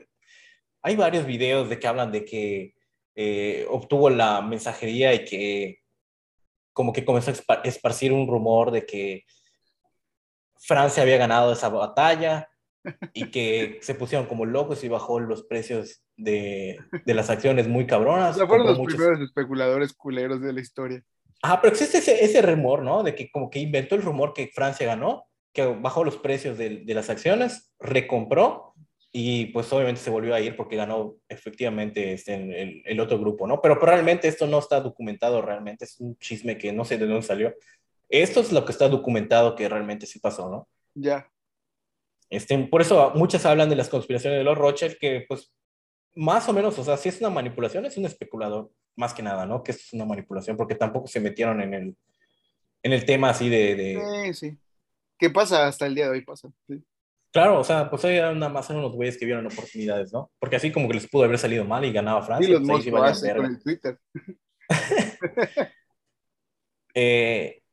hay 0.82 0.96
varios 0.96 1.26
videos 1.26 1.70
de 1.70 1.80
que 1.80 1.88
hablan 1.88 2.12
de 2.12 2.24
que 2.26 2.76
eh, 3.16 3.66
obtuvo 3.70 4.10
la 4.10 4.42
mensajería 4.42 5.14
y 5.14 5.26
que 5.26 5.80
como 6.74 6.94
que 6.94 7.06
comenzó 7.06 7.32
a 7.32 7.34
espa- 7.36 7.62
esparcir 7.66 8.12
un 8.14 8.28
rumor 8.28 8.72
de 8.72 8.86
que 8.86 9.26
Francia 10.60 11.04
había 11.04 11.18
ganado 11.18 11.54
esa 11.54 11.70
batalla 11.70 12.48
y 13.14 13.30
que 13.32 13.80
se 13.82 13.96
pusieron 13.96 14.28
como 14.28 14.46
locos 14.46 14.84
y 14.84 14.88
bajó 14.88 15.20
los 15.20 15.44
precios 15.44 16.04
de, 16.16 16.78
de 17.06 17.14
las 17.14 17.30
acciones 17.30 17.68
muy 17.68 17.86
cabronas. 17.86 18.36
sea, 18.38 18.48
fueron 18.48 18.68
los 18.68 18.78
muchos- 18.78 18.96
primeros 18.98 19.22
especuladores 19.22 19.94
culeros 19.94 20.42
de 20.42 20.54
la 20.54 20.62
historia. 20.62 21.04
Ajá, 21.42 21.60
pero 21.62 21.74
existe 21.74 21.98
ese, 21.98 22.24
ese 22.24 22.42
rumor, 22.42 22.82
¿no? 22.84 23.04
De 23.04 23.14
que 23.16 23.30
como 23.30 23.50
que 23.50 23.60
inventó 23.60 23.96
el 23.96 24.02
rumor 24.02 24.34
que 24.34 24.48
Francia 24.48 24.88
ganó, 24.88 25.26
que 25.54 25.66
bajó 25.66 26.04
los 26.04 26.18
precios 26.18 26.58
de, 26.58 26.78
de 26.80 26.94
las 26.94 27.10
acciones, 27.10 27.72
recompró 27.80 28.74
y 29.12 29.46
pues 29.48 29.72
obviamente 29.72 30.02
se 30.02 30.10
volvió 30.10 30.34
a 30.34 30.42
ir 30.42 30.56
porque 30.56 30.76
ganó 30.76 31.16
efectivamente 31.30 32.14
este, 32.14 32.34
el, 32.34 32.82
el 32.84 33.00
otro 33.00 33.20
grupo, 33.20 33.46
¿no? 33.46 33.62
Pero, 33.62 33.76
pero 33.80 33.92
realmente 33.92 34.28
esto 34.28 34.48
no 34.48 34.58
está 34.60 34.82
documentado, 34.82 35.42
realmente 35.42 35.86
es 35.86 36.00
un 36.00 36.18
chisme 36.18 36.58
que 36.58 36.74
no 36.74 36.84
sé 36.84 36.98
de 36.98 37.06
dónde 37.06 37.22
salió. 37.22 37.54
Esto 38.10 38.40
es 38.42 38.52
lo 38.52 38.66
que 38.66 38.72
está 38.72 38.90
documentado 38.90 39.56
que 39.56 39.70
realmente 39.70 40.08
sí 40.08 40.20
pasó, 40.20 40.50
¿no? 40.50 40.68
Ya. 40.96 41.30
Este, 42.30 42.58
por 42.58 42.82
eso 42.82 43.12
muchas 43.16 43.46
hablan 43.46 43.70
de 43.70 43.76
las 43.76 43.90
conspiraciones 43.90 44.40
de 44.40 44.44
los 44.44 44.58
Rothschild, 44.58 44.98
que 44.98 45.26
pues 45.28 45.52
más 46.16 46.48
o 46.50 46.54
menos, 46.54 46.78
o 46.80 46.84
sea, 46.84 46.98
si 46.98 47.10
es 47.10 47.20
una 47.20 47.30
manipulación, 47.30 47.86
es 47.86 47.98
un 47.98 48.06
especulador, 48.06 48.72
más 48.96 49.14
que 49.14 49.22
nada, 49.24 49.46
¿no? 49.46 49.64
Que 49.64 49.72
es 49.74 49.94
una 49.94 50.06
manipulación, 50.06 50.58
porque 50.58 50.76
tampoco 50.76 51.08
se 51.08 51.20
metieron 51.20 51.62
en 51.62 51.74
el, 51.76 51.96
en 52.82 52.94
el 52.94 53.06
tema 53.06 53.30
así 53.30 53.50
de, 53.50 53.76
de- 53.76 54.28
Eh, 54.30 54.34
sí. 54.34 54.58
¿Qué 55.24 55.30
pasa 55.30 55.68
hasta 55.68 55.86
el 55.86 55.96
día 55.96 56.08
de 56.08 56.12
hoy? 56.12 56.22
Pasa. 56.22 56.50
sí. 56.68 56.84
Claro, 57.32 57.62
o 57.62 57.64
sea, 57.64 57.90
pues 57.90 58.04
ahí 58.04 58.18
nada 58.18 58.50
más 58.50 58.70
eran 58.70 58.82
unos 58.84 58.92
güeyes 58.94 59.18
que 59.18 59.26
vieron 59.26 59.46
oportunidades, 59.46 60.12
¿no? 60.12 60.30
Porque 60.38 60.58
así 60.58 60.70
como 60.70 60.90
que 60.90 60.96
les 60.96 61.08
pudo 61.08 61.24
haber 61.24 61.40
salido 61.40 61.64
mal 61.64 61.86
y 61.86 61.94
ganaba 61.94 62.22
Francia. 62.24 62.50
Y 62.50 62.52
los 62.60 62.68
pues 62.68 62.84
sí 62.84 62.92
verga. 62.92 63.38
con 63.38 63.46
el 63.46 63.64
Twitter. 63.64 63.98
Eh, 66.94 67.64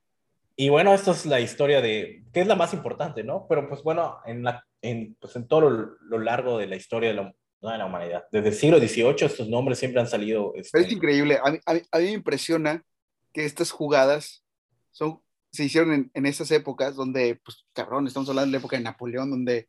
y 0.57 0.69
bueno, 0.69 0.95
esto 0.95 1.11
es 1.11 1.27
la 1.27 1.41
historia 1.41 1.83
de, 1.83 2.25
que 2.33 2.41
es 2.41 2.47
la 2.47 2.55
más 2.55 2.73
importante, 2.73 3.25
¿no? 3.25 3.47
Pero 3.49 3.69
pues 3.69 3.83
bueno, 3.83 4.19
en, 4.25 4.45
la, 4.45 4.65
en, 4.81 5.17
pues, 5.21 5.35
en 5.37 5.47
todo 5.49 5.61
lo, 5.69 5.97
lo 6.01 6.19
largo 6.21 6.57
de 6.57 6.67
la 6.69 6.77
historia 6.77 7.09
de 7.11 7.17
la, 7.17 7.35
no 7.61 7.71
de 7.71 7.77
la 7.79 7.85
humanidad, 7.87 8.25
desde 8.33 8.49
el 8.49 8.55
siglo 8.55 8.79
XVIII 8.79 9.27
estos 9.27 9.49
nombres 9.49 9.79
siempre 9.79 10.01
han 10.01 10.07
salido... 10.07 10.53
este, 10.55 10.79
es 10.81 10.91
increíble. 10.93 11.39
A 11.45 11.51
mí, 11.51 11.59
a 11.67 11.75
mí- 11.75 11.83
a 11.91 11.99
mí 11.99 12.05
me 12.05 12.13
impresiona 12.13 12.83
que 13.35 13.45
estas 13.45 13.73
jugadas 13.73 14.43
son, 14.91 15.21
se 15.53 15.65
hicieron 15.65 15.93
en, 15.93 16.11
en 16.15 16.27
esas 16.27 16.51
épocas 16.51 16.95
donde, 16.97 17.41
pues, 17.45 17.65
cabrón, 17.73 18.07
estamos 18.07 18.29
hablando 18.29 18.47
de 18.47 18.53
la 18.53 18.59
época 18.59 18.77
de 18.77 18.83
Napoleón, 18.85 19.31
donde 19.31 19.69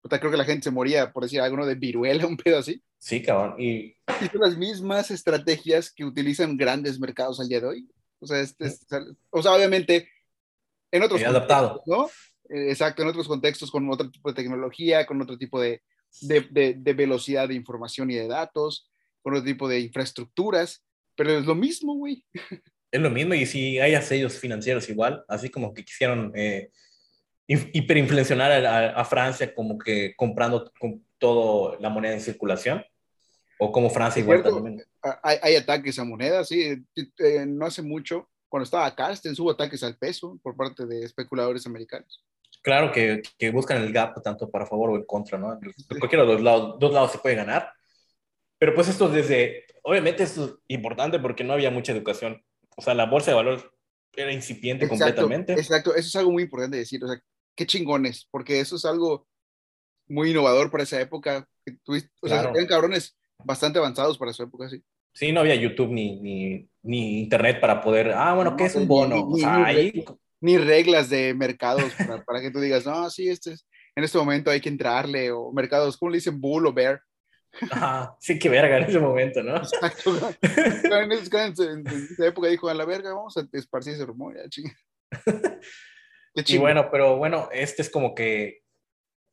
puta, 0.00 0.18
creo 0.20 0.30
que 0.30 0.36
la 0.36 0.44
gente 0.44 0.64
se 0.64 0.70
moría, 0.70 1.12
por 1.12 1.22
decir 1.22 1.40
algo, 1.40 1.64
de 1.64 1.74
viruela, 1.76 2.26
un 2.26 2.36
pedo 2.36 2.58
así. 2.58 2.82
Sí, 2.98 3.22
cabrón. 3.22 3.54
Y 3.58 3.96
Y 4.20 4.26
son 4.30 4.40
las 4.40 4.56
mismas 4.56 5.10
estrategias 5.10 5.90
que 5.92 6.04
utilizan 6.04 6.56
grandes 6.56 6.98
mercados 7.00 7.40
al 7.40 7.48
día 7.48 7.60
de 7.60 7.66
hoy. 7.66 7.88
O 8.20 8.26
sea, 8.26 8.40
este 8.40 8.66
es- 8.66 8.86
o 9.30 9.42
sea 9.42 9.52
obviamente, 9.52 10.08
en 10.90 11.02
otros 11.02 11.20
Y 11.20 11.24
adaptado. 11.24 11.82
¿no? 11.86 12.06
Eh, 12.50 12.68
Exacto, 12.70 13.02
en 13.02 13.08
otros 13.08 13.26
contextos, 13.28 13.70
con 13.70 13.88
otro 13.90 14.10
tipo 14.10 14.28
de 14.30 14.34
tecnología, 14.34 15.06
con 15.06 15.20
otro 15.22 15.38
tipo 15.38 15.58
de, 15.60 15.82
de, 16.20 16.42
de- 16.50 16.74
de 16.74 16.92
velocidad 16.92 17.48
de 17.48 17.54
información 17.54 18.10
y 18.10 18.14
de 18.14 18.28
datos, 18.28 18.90
con 19.22 19.32
otro 19.34 19.44
tipo 19.44 19.68
de 19.68 19.80
infraestructuras, 19.80 20.84
pero 21.16 21.30
es 21.38 21.46
lo 21.46 21.54
mismo, 21.54 21.94
güey. 21.94 22.24
es 22.94 23.02
lo 23.02 23.10
mismo, 23.10 23.34
y 23.34 23.44
si 23.44 23.80
hay 23.80 24.00
sellos 24.02 24.38
financieros 24.38 24.88
igual, 24.88 25.24
así 25.26 25.50
como 25.50 25.74
que 25.74 25.84
quisieron 25.84 26.30
eh, 26.36 26.70
hi- 27.48 27.70
hiperinflacionar 27.72 28.64
a, 28.64 28.90
a- 28.90 29.04
Francia 29.04 29.52
como 29.52 29.76
que 29.76 30.14
comprando 30.16 30.72
con 30.78 31.04
todo 31.18 31.76
la 31.80 31.88
moneda 31.90 32.14
en 32.14 32.20
circulación, 32.20 32.84
o 33.58 33.72
como 33.72 33.90
Francia 33.90 34.20
igual 34.20 34.42
también. 34.44 34.84
Hay, 35.22 35.38
hay 35.42 35.56
ataques 35.56 35.98
a 35.98 36.04
monedas, 36.04 36.48
sí. 36.48 36.84
Eh, 37.18 37.44
no 37.46 37.66
hace 37.66 37.82
mucho, 37.82 38.28
cuando 38.48 38.64
estaba 38.64 38.94
Carsten, 38.94 39.34
hubo 39.38 39.50
ataques 39.50 39.82
al 39.82 39.96
peso 39.96 40.38
por 40.42 40.56
parte 40.56 40.86
de 40.86 41.04
especuladores 41.04 41.66
americanos. 41.66 42.24
Claro 42.62 42.92
que, 42.92 43.22
que 43.36 43.50
buscan 43.50 43.82
el 43.82 43.92
gap 43.92 44.22
tanto 44.22 44.48
para 44.50 44.66
favor 44.66 44.90
o 44.90 44.96
en 44.96 45.04
contra, 45.04 45.36
¿no? 45.36 45.56
De 45.56 45.98
cualquiera 45.98 46.24
de 46.24 46.32
los 46.32 46.40
lados, 46.42 46.76
dos 46.78 46.92
lados 46.92 47.10
se 47.12 47.18
puede 47.18 47.34
ganar. 47.34 47.72
Pero 48.58 48.72
pues 48.74 48.88
esto 48.88 49.08
desde, 49.08 49.64
obviamente 49.82 50.22
esto 50.22 50.44
es 50.44 50.54
importante 50.68 51.18
porque 51.18 51.42
no 51.42 51.52
había 51.54 51.70
mucha 51.72 51.92
educación. 51.92 52.40
O 52.76 52.82
sea, 52.82 52.94
la 52.94 53.06
bolsa 53.06 53.30
de 53.30 53.36
valores 53.36 53.64
era 54.16 54.32
incipiente 54.32 54.88
completamente. 54.88 55.52
Exacto, 55.54 55.94
eso 55.94 56.08
es 56.08 56.16
algo 56.16 56.30
muy 56.32 56.44
importante 56.44 56.76
decir. 56.76 57.02
O 57.04 57.08
sea, 57.08 57.20
qué 57.56 57.66
chingones, 57.66 58.26
porque 58.30 58.60
eso 58.60 58.76
es 58.76 58.84
algo 58.84 59.26
muy 60.08 60.30
innovador 60.30 60.70
para 60.70 60.84
esa 60.84 61.00
época. 61.00 61.48
tuviste- 61.82 62.10
o 62.20 62.28
sea, 62.28 62.40
Claro. 62.42 62.54
eran 62.56 62.66
cabrones 62.66 63.16
bastante 63.42 63.78
avanzados 63.78 64.18
para 64.18 64.34
su 64.34 64.42
época, 64.42 64.68
sí. 64.68 64.82
Sí, 65.14 65.32
no 65.32 65.40
había 65.40 65.54
YouTube 65.54 65.90
ni, 65.92 66.20
ni, 66.20 66.68
ni 66.82 67.20
internet 67.20 67.58
para 67.58 67.80
poder, 67.80 68.10
ah, 68.12 68.34
bueno, 68.34 68.54
¿qué 68.54 68.64
No, 68.64 68.68
es 68.68 68.74
un 68.76 68.86
bono? 68.86 69.16
ni- 69.16 69.22
o 69.22 69.36
sea, 69.38 69.64
ahí, 69.64 70.04
Ni 70.42 70.58
reglas 70.58 71.08
de 71.08 71.32
mercados 71.32 71.94
para, 71.94 72.22
para 72.22 72.42
que 72.42 72.50
tú 72.50 72.60
digas, 72.60 72.84
no, 72.84 73.08
sí, 73.08 73.30
este 73.30 73.52
es, 73.54 73.66
en 73.96 74.04
este 74.04 74.18
momento 74.18 74.50
hay 74.50 74.60
que 74.60 74.68
entrarle, 74.68 75.30
o 75.32 75.50
mercados, 75.52 75.96
¿cómo 75.96 76.10
le 76.10 76.18
dicen? 76.18 76.38
Bull 76.38 76.66
o 76.66 76.72
bear. 76.74 77.00
Ajá, 77.70 78.16
sí 78.20 78.38
que 78.38 78.48
verga 78.48 78.78
en 78.78 78.84
ese 78.84 78.98
momento, 78.98 79.42
¿no? 79.42 79.56
Exacto. 79.56 80.34
en, 80.42 81.12
esa- 81.12 82.26
época 82.26 82.48
dijo, 82.48 82.68
a 82.68 82.74
la 82.74 82.84
verga, 82.84 83.14
vamos 83.14 83.36
a 83.36 83.46
esparcir 83.52 83.94
ese 83.94 84.06
rumor, 84.06 84.36
ya, 84.36 84.48
chinga. 84.48 84.74
Y 86.46 86.58
bueno, 86.58 86.88
pero 86.90 87.16
bueno, 87.16 87.48
este 87.52 87.82
es 87.82 87.88
como 87.88 88.12
que, 88.12 88.64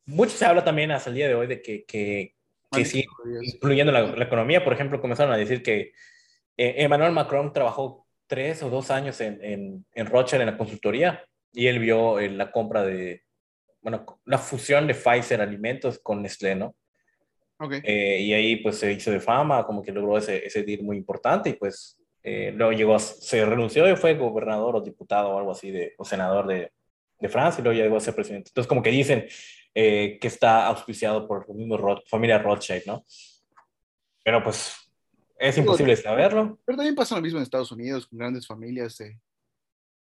mucho 0.06 0.36
se 0.36 0.46
habla 0.46 0.62
también 0.62 0.92
hasta 0.92 1.10
el 1.10 1.16
día 1.16 1.26
de 1.26 1.34
hoy 1.34 1.48
de 1.48 1.60
que, 1.60 1.84
que 1.84 2.36
que 2.72 2.84
sí, 2.84 3.04
incluyendo 3.42 3.92
la, 3.92 4.02
la, 4.02 4.24
economía, 4.24 4.64
por 4.64 4.72
ejemplo, 4.72 5.00
comenzaron 5.00 5.32
a 5.32 5.36
decir 5.36 5.62
que 5.62 5.92
eh, 6.56 6.74
Emmanuel 6.78 7.12
Macron 7.12 7.52
trabajó 7.52 8.06
tres 8.26 8.62
o 8.62 8.70
dos 8.70 8.90
años 8.90 9.20
en, 9.20 9.42
en, 9.44 9.86
en 9.92 10.06
Rothschild 10.06 10.42
en 10.42 10.46
la 10.50 10.56
consultoría 10.56 11.24
y 11.52 11.66
él 11.66 11.78
vio 11.78 12.18
eh, 12.18 12.30
la 12.30 12.50
compra 12.50 12.82
de, 12.82 13.24
bueno, 13.82 14.20
la 14.24 14.38
fusión 14.38 14.86
de 14.86 14.94
Pfizer 14.94 15.40
Alimentos 15.40 15.98
con 15.98 16.22
Nestlé, 16.22 16.54
¿no? 16.54 16.74
Okay. 17.64 17.80
Eh, 17.84 18.20
y 18.22 18.32
ahí 18.32 18.56
pues 18.56 18.78
se 18.78 18.92
hizo 18.92 19.12
de 19.12 19.20
fama, 19.20 19.64
como 19.64 19.82
que 19.82 19.92
logró 19.92 20.18
ese, 20.18 20.44
ese 20.44 20.64
deal 20.64 20.82
muy 20.82 20.96
importante 20.96 21.50
y 21.50 21.52
pues 21.52 21.96
eh, 22.24 22.52
luego 22.56 22.72
llegó, 22.72 22.98
se 22.98 23.44
renunció 23.44 23.88
y 23.88 23.94
fue 23.94 24.14
gobernador 24.14 24.74
o 24.74 24.80
diputado 24.80 25.30
o 25.30 25.38
algo 25.38 25.52
así, 25.52 25.70
de, 25.70 25.94
o 25.96 26.04
senador 26.04 26.48
de, 26.48 26.72
de 27.20 27.28
Francia 27.28 27.60
y 27.60 27.64
luego 27.64 27.80
llegó 27.80 27.96
a 27.96 28.00
ser 28.00 28.16
presidente. 28.16 28.50
Entonces 28.50 28.68
como 28.68 28.82
que 28.82 28.90
dicen 28.90 29.26
eh, 29.74 30.18
que 30.20 30.26
está 30.26 30.66
auspiciado 30.66 31.28
por 31.28 31.46
el 31.48 31.54
mismo 31.54 31.76
Roth, 31.76 32.06
familia 32.08 32.38
Rothschild, 32.38 32.82
¿no? 32.84 33.04
Pero 34.24 34.42
pues 34.42 34.74
es 35.38 35.56
imposible 35.56 35.94
saberlo. 35.96 36.58
Pero 36.64 36.76
también 36.76 36.96
pasa 36.96 37.14
lo 37.14 37.22
mismo 37.22 37.38
en 37.38 37.44
Estados 37.44 37.70
Unidos, 37.70 38.08
con 38.08 38.18
grandes 38.18 38.46
familias 38.46 38.98
de, 38.98 39.20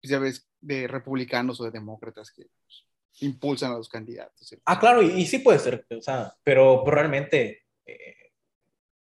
pues, 0.01 0.09
ya 0.11 0.19
ves, 0.19 0.47
de 0.61 0.87
republicanos 0.87 1.61
o 1.61 1.65
de 1.65 1.71
demócratas 1.71 2.31
que 2.31 2.43
pues, 2.43 2.85
impulsan 3.21 3.71
a 3.71 3.77
los 3.77 3.89
candidatos. 3.89 4.47
¿sí? 4.47 4.57
Ah, 4.65 4.79
claro, 4.79 5.01
y, 5.01 5.07
y, 5.07 5.25
sí 5.25 5.39
puede 5.39 5.59
ser, 5.59 5.85
o 5.89 6.01
sea, 6.01 6.33
pero, 6.43 6.81
pero 6.83 6.95
realmente, 6.95 7.63
eh, 7.85 8.31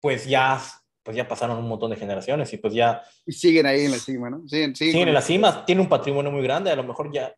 pues 0.01 0.27
ya, 0.27 0.61
pues 1.03 1.17
ya 1.17 1.29
pasaron 1.29 1.59
un 1.59 1.69
montón 1.69 1.91
de 1.91 1.97
generaciones 1.97 2.53
y 2.53 2.59
pues 2.59 2.75
ya... 2.75 3.03
Y 3.27 3.33
siguen 3.33 3.67
ahí 3.67 3.85
en 3.85 3.93
la 3.93 3.99
cima, 3.99 4.31
¿no? 4.31 4.47
Siguen, 4.49 4.75
siguen, 4.75 4.93
siguen 4.93 5.09
en 5.09 5.15
la 5.15 5.23
cima, 5.23 5.65
tiene 5.65 5.81
un 5.81 5.89
patrimonio 5.89 6.31
muy 6.31 6.43
grande, 6.43 6.71
a 6.71 6.77
lo 6.77 6.85
mejor 6.85 7.13
ya... 7.13 7.35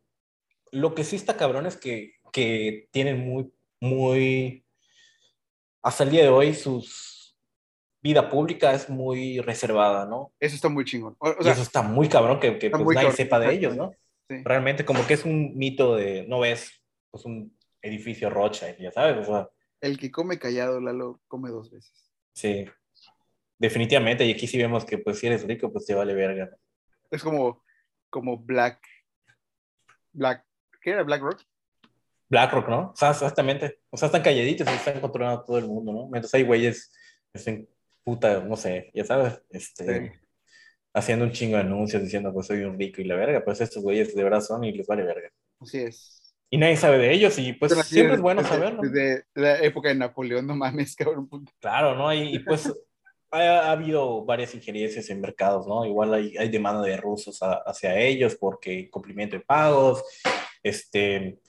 Lo 0.72 0.94
que 0.94 1.04
sí 1.04 1.16
está 1.16 1.36
cabrón 1.36 1.66
es 1.66 1.76
que, 1.76 2.14
que 2.32 2.88
tienen 2.90 3.20
muy, 3.20 3.52
muy... 3.80 4.64
Hasta 5.82 6.04
el 6.04 6.10
día 6.10 6.22
de 6.22 6.28
hoy 6.28 6.54
sus 6.54 7.16
vida 8.06 8.28
pública 8.28 8.72
es 8.72 8.88
muy 8.88 9.40
reservada, 9.40 10.06
¿no? 10.06 10.32
Eso 10.38 10.54
está 10.54 10.68
muy 10.68 10.84
chingón. 10.84 11.16
O, 11.18 11.28
o 11.28 11.42
sea, 11.42 11.50
y 11.50 11.54
eso 11.54 11.62
está 11.62 11.82
muy 11.82 12.08
cabrón 12.08 12.38
que, 12.38 12.56
que 12.58 12.70
pues, 12.70 12.82
nadie 12.82 12.94
cabrón. 12.94 13.16
sepa 13.16 13.38
de 13.40 13.52
ellos, 13.52 13.76
¿no? 13.76 13.92
Sí. 14.28 14.42
Realmente 14.44 14.84
como 14.84 15.06
que 15.06 15.14
es 15.14 15.24
un 15.24 15.56
mito 15.56 15.96
de, 15.96 16.26
no 16.26 16.40
ves, 16.40 16.82
pues 17.10 17.24
un 17.24 17.56
edificio 17.82 18.30
Rothschild, 18.30 18.78
ya 18.78 18.90
sabes, 18.90 19.16
o 19.18 19.24
sea. 19.24 19.48
El 19.80 19.98
que 19.98 20.10
come 20.10 20.38
callado, 20.38 20.80
Lalo, 20.80 21.20
come 21.28 21.50
dos 21.50 21.70
veces. 21.70 22.10
Sí, 22.34 22.66
definitivamente, 23.58 24.24
y 24.24 24.32
aquí 24.32 24.46
sí 24.46 24.58
vemos 24.58 24.84
que 24.84 24.98
pues 24.98 25.18
si 25.18 25.26
eres 25.26 25.46
rico, 25.46 25.72
pues 25.72 25.86
te 25.86 25.94
vale 25.94 26.14
verga. 26.14 26.46
¿no? 26.46 26.56
Es 27.10 27.22
como, 27.22 27.64
como 28.10 28.38
Black, 28.38 28.80
Black, 30.12 30.44
¿qué 30.82 30.90
era 30.90 31.02
BlackRock? 31.02 31.40
BlackRock, 32.28 32.68
¿no? 32.68 32.90
O 32.90 32.96
sea, 32.96 33.10
exactamente. 33.10 33.80
O 33.90 33.96
sea, 33.96 34.06
están 34.06 34.22
calladitos 34.22 34.66
están 34.66 35.00
controlando 35.00 35.40
a 35.40 35.44
todo 35.44 35.58
el 35.58 35.66
mundo, 35.66 35.92
¿no? 35.92 36.08
Mientras 36.08 36.34
hay 36.34 36.42
güeyes 36.42 36.92
estén 37.32 37.68
puta, 38.02 38.40
no 38.40 38.56
sé, 38.56 38.90
ya 38.94 39.04
sabes, 39.04 39.42
este, 39.50 39.84
sí. 39.84 40.12
Haciendo 40.96 41.26
un 41.26 41.32
chingo 41.32 41.56
de 41.56 41.62
anuncios 41.62 42.02
diciendo 42.02 42.32
pues 42.32 42.46
soy 42.46 42.62
un 42.62 42.78
rico 42.78 43.02
y 43.02 43.04
la 43.04 43.16
verga, 43.16 43.44
pues 43.44 43.61
estos 43.61 43.82
güeyes 43.82 44.14
de 44.14 44.24
verdad 44.24 44.40
son 44.40 44.64
y 44.64 44.72
les 44.72 44.87
vale 44.87 45.02
verga. 45.02 45.30
Así 45.61 45.78
es. 45.78 46.35
Y 46.48 46.56
nadie 46.59 46.76
sabe 46.76 46.98
de 46.98 47.12
ellos 47.12 47.38
y 47.38 47.52
pues 47.52 47.74
siempre 47.87 48.14
es 48.14 48.20
bueno 48.20 48.42
saberlo. 48.42 48.80
Desde 48.82 49.24
la 49.35 49.59
época 49.59 49.90
de 49.90 49.96
Napoleón, 49.96 50.46
no 50.46 50.56
mames, 50.56 50.96
cabrón. 50.96 51.28
Claro, 51.61 51.96
¿no? 51.96 52.14
Y, 52.14 52.37
y 52.37 52.38
pues 52.38 52.66
ha, 53.30 53.38
ha, 53.38 53.72
habido 53.72 54.24
varias 54.24 54.54
injerencias 54.54 55.11
en 55.11 55.20
mercados, 55.20 55.66
¿no? 55.66 55.85
Igual 55.85 56.14
hay, 56.14 56.37
hay 56.38 56.48
demanda 56.48 56.82
de 56.82 56.96
rusos 56.96 57.42
a, 57.42 57.54
hacia 57.66 57.98
ellos 57.98 58.37
porque 58.37 58.88
cumplimiento 58.88 59.37
de 59.37 59.44
pagos, 59.44 60.02
este, 60.62 61.40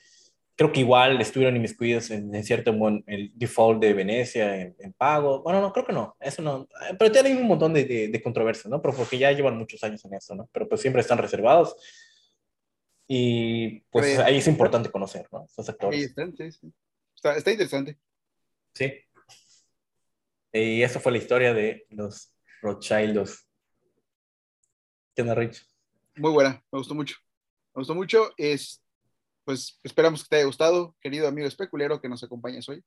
creo 0.57 0.71
que 0.71 0.79
igual 0.79 1.21
estuvieron 1.21 1.55
inmiscuidos 1.55 2.09
en, 2.09 2.33
en 2.33 2.43
cierto 2.43 2.73
modo 2.73 2.99
el 3.05 3.31
default 3.35 3.79
de 3.79 3.93
Venecia 3.93 4.59
en, 4.59 4.75
en, 4.79 4.91
pago. 4.91 5.43
Bueno, 5.43 5.61
no, 5.61 5.71
creo 5.71 5.85
que 5.85 5.93
no, 5.93 6.17
eso 6.19 6.41
no. 6.41 6.67
Pero 6.97 7.11
tienen 7.11 7.37
un 7.37 7.47
montón 7.47 7.73
de, 7.73 7.85
de, 7.85 8.07
de 8.07 8.21
controversia, 8.21 8.67
¿no? 8.69 8.81
Pero 8.81 8.95
porque 8.95 9.19
ya 9.19 9.31
llevan 9.31 9.57
muchos 9.57 9.83
años 9.83 10.03
en 10.03 10.15
esto, 10.15 10.33
¿no? 10.33 10.49
Pero 10.51 10.67
pues 10.67 10.81
siempre 10.81 11.01
están 11.01 11.19
reservados. 11.19 11.75
Y 13.07 13.81
pues 13.91 14.07
Pero, 14.07 14.25
ahí 14.25 14.37
es 14.37 14.47
importante 14.47 14.89
conocer, 14.89 15.27
¿no? 15.31 15.45
Estos 15.45 15.69
actores. 15.69 16.13
Sí, 16.15 16.51
sí. 16.51 16.73
Está, 17.15 17.37
está 17.37 17.51
interesante. 17.51 17.97
Sí. 18.73 18.93
Y 20.51 20.81
eso 20.81 20.99
fue 20.99 21.11
la 21.11 21.19
historia 21.19 21.53
de 21.53 21.85
los 21.89 22.33
Rothschildos. 22.61 23.47
¿Qué 25.15 25.21
onda, 25.21 25.35
Rich? 25.35 25.63
Muy 26.15 26.31
buena, 26.31 26.63
me 26.71 26.79
gustó 26.79 26.95
mucho. 26.95 27.15
Me 27.75 27.81
gustó 27.81 27.93
mucho. 27.93 28.31
Es, 28.37 28.83
pues 29.47 29.79
esperamos 29.81 30.23
que 30.23 30.27
te 30.27 30.35
haya 30.35 30.45
gustado, 30.45 30.97
querido 30.99 31.25
amigo 31.25 31.47
especulero 31.47 32.01
que 32.01 32.09
nos 32.09 32.21
acompañas 32.21 32.67
hoy. 32.67 32.83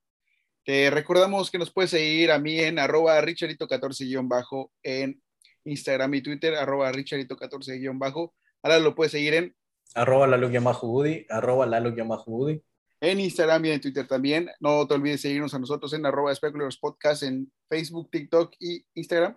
Te 0.62 0.90
recordamos 0.90 1.50
que 1.50 1.56
nos 1.56 1.72
puedes 1.72 1.90
seguir 1.90 2.30
a 2.30 2.38
mí 2.38 2.60
en 2.60 2.78
arroba 2.78 3.18
richarito14- 3.22 4.70
en 4.82 5.22
Instagram 5.64 6.12
y 6.12 6.20
Twitter, 6.20 6.54
arroba 6.54 6.92
richarito14- 6.92 8.30
Ahora 8.62 8.78
lo 8.78 8.94
puedes 8.94 9.12
seguir 9.12 9.32
en 9.32 9.56
arroba 9.94 10.26
lalo-udi, 10.26 11.26
arroba 11.30 11.64
lalo-udi. 11.64 12.62
En 13.00 13.20
Instagram 13.20 13.64
y 13.64 13.70
en 13.70 13.80
Twitter 13.80 14.06
también. 14.06 14.50
No 14.60 14.86
te 14.86 14.92
olvides 14.92 15.22
seguirnos 15.22 15.54
a 15.54 15.58
nosotros 15.58 15.94
en 15.94 16.04
arroba 16.04 16.30
especuleros 16.30 16.76
podcast 16.76 17.22
en 17.22 17.50
Facebook, 17.70 18.10
TikTok 18.10 18.52
y 18.60 18.84
Instagram. 18.92 19.34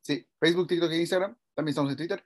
Sí, 0.00 0.26
Facebook, 0.40 0.66
TikTok 0.66 0.90
e 0.90 0.98
Instagram. 0.98 1.36
También 1.54 1.70
estamos 1.70 1.92
en 1.92 1.96
Twitter. 1.96 2.24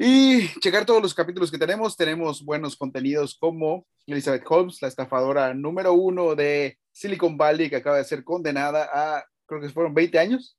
Y 0.00 0.46
checar 0.60 0.86
todos 0.86 1.02
los 1.02 1.12
capítulos 1.12 1.50
que 1.50 1.58
tenemos. 1.58 1.96
Tenemos 1.96 2.44
buenos 2.44 2.76
contenidos 2.76 3.36
como 3.36 3.84
Elizabeth 4.06 4.44
Holmes, 4.48 4.80
la 4.80 4.86
estafadora 4.86 5.52
número 5.54 5.92
uno 5.92 6.36
de 6.36 6.78
Silicon 6.92 7.36
Valley, 7.36 7.68
que 7.68 7.76
acaba 7.76 7.96
de 7.96 8.04
ser 8.04 8.22
condenada 8.22 8.88
a, 8.92 9.24
creo 9.44 9.60
que 9.60 9.68
fueron 9.70 9.92
20 9.94 10.16
años. 10.20 10.56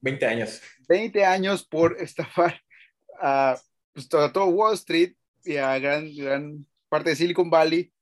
20 0.00 0.26
años. 0.26 0.60
20 0.88 1.24
años 1.24 1.64
por 1.64 1.96
estafar 2.00 2.60
a, 3.20 3.56
pues, 3.92 4.12
a 4.12 4.32
todo 4.32 4.46
Wall 4.46 4.74
Street 4.74 5.14
y 5.44 5.56
a 5.56 5.78
gran, 5.78 6.12
gran 6.12 6.66
parte 6.88 7.10
de 7.10 7.16
Silicon 7.16 7.48
Valley 7.48 7.92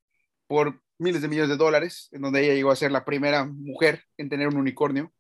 por 0.46 0.80
miles 0.96 1.20
de 1.20 1.28
millones 1.28 1.50
de 1.50 1.58
dólares, 1.58 2.08
en 2.12 2.22
donde 2.22 2.42
ella 2.42 2.54
llegó 2.54 2.70
a 2.70 2.76
ser 2.76 2.92
la 2.92 3.04
primera 3.04 3.44
mujer 3.44 4.04
en 4.16 4.30
tener 4.30 4.48
un 4.48 4.56
unicornio. 4.56 5.12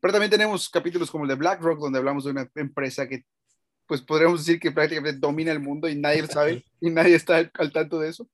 Pero 0.00 0.12
también 0.12 0.30
tenemos 0.30 0.70
capítulos 0.70 1.10
como 1.10 1.24
el 1.24 1.28
de 1.28 1.34
BlackRock, 1.34 1.80
donde 1.80 1.98
hablamos 1.98 2.22
de 2.22 2.30
una 2.30 2.48
empresa 2.54 3.08
que 3.08 3.24
pues 3.88 4.02
podríamos 4.02 4.44
decir 4.44 4.60
que 4.60 4.70
prácticamente 4.70 5.18
domina 5.18 5.50
el 5.50 5.60
mundo 5.60 5.88
y 5.88 5.96
nadie 5.96 6.22
lo 6.22 6.28
sabe 6.28 6.62
y 6.80 6.90
nadie 6.90 7.16
está 7.16 7.50
al, 7.54 7.72
tanto 7.72 7.98
de 7.98 8.10
eso. 8.10 8.28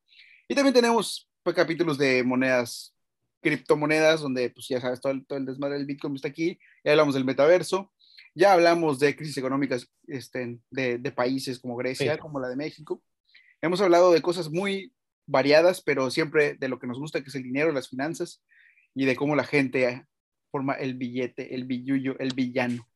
Y 0.49 0.55
también 0.55 0.75
tenemos 0.75 1.31
pues, 1.43 1.57
capítulos 1.57 1.97
de 1.97 2.23
monedas, 2.25 2.93
criptomonedas, 3.41 4.21
donde 4.21 4.51
pues 4.51 4.69
ya 4.69 4.81
sabes, 4.81 5.01
todo 5.01 5.13
el, 5.13 5.25
todo 5.25 5.39
el 5.39 5.47
desmadre 5.47 5.79
del 5.79 5.87
Bitcoin 5.87 6.17
está 6.17 6.29
aquí, 6.29 6.59
ya 6.85 6.91
hablamos 6.91 7.15
del 7.15 7.25
metaverso, 7.25 7.93
ya 8.35 8.53
hablamos 8.53 8.99
de 8.99 9.15
crisis 9.15 9.39
económicas 9.39 9.89
este, 10.09 10.59
de, 10.71 10.99
de 10.99 11.13
países 11.13 11.61
como 11.61 11.77
Grecia, 11.77 12.15
sí. 12.15 12.19
como 12.19 12.41
la 12.41 12.49
de 12.49 12.57
México. 12.57 13.01
Hemos 13.63 13.81
hablado 13.81 14.13
de 14.13 14.21
cosas 14.21 14.51
muy 14.51 14.93
variadas, 15.27 15.81
pero 15.81 16.11
siempre 16.11 16.55
de 16.55 16.69
lo 16.69 16.81
que 16.81 16.89
nos 16.89 16.99
gusta, 16.99 17.23
que 17.23 17.29
es 17.29 17.35
el 17.37 17.45
dinero, 17.45 17.73
las 17.73 17.89
finanzas, 17.89 18.43
y 18.93 19.05
de 19.05 19.15
cómo 19.15 19.37
la 19.37 19.45
gente 19.45 20.05
forma 20.51 20.75
el 20.75 20.95
billete, 20.95 21.55
el 21.55 21.65
billullo, 21.65 22.19
el 22.19 22.35
villano. 22.35 22.87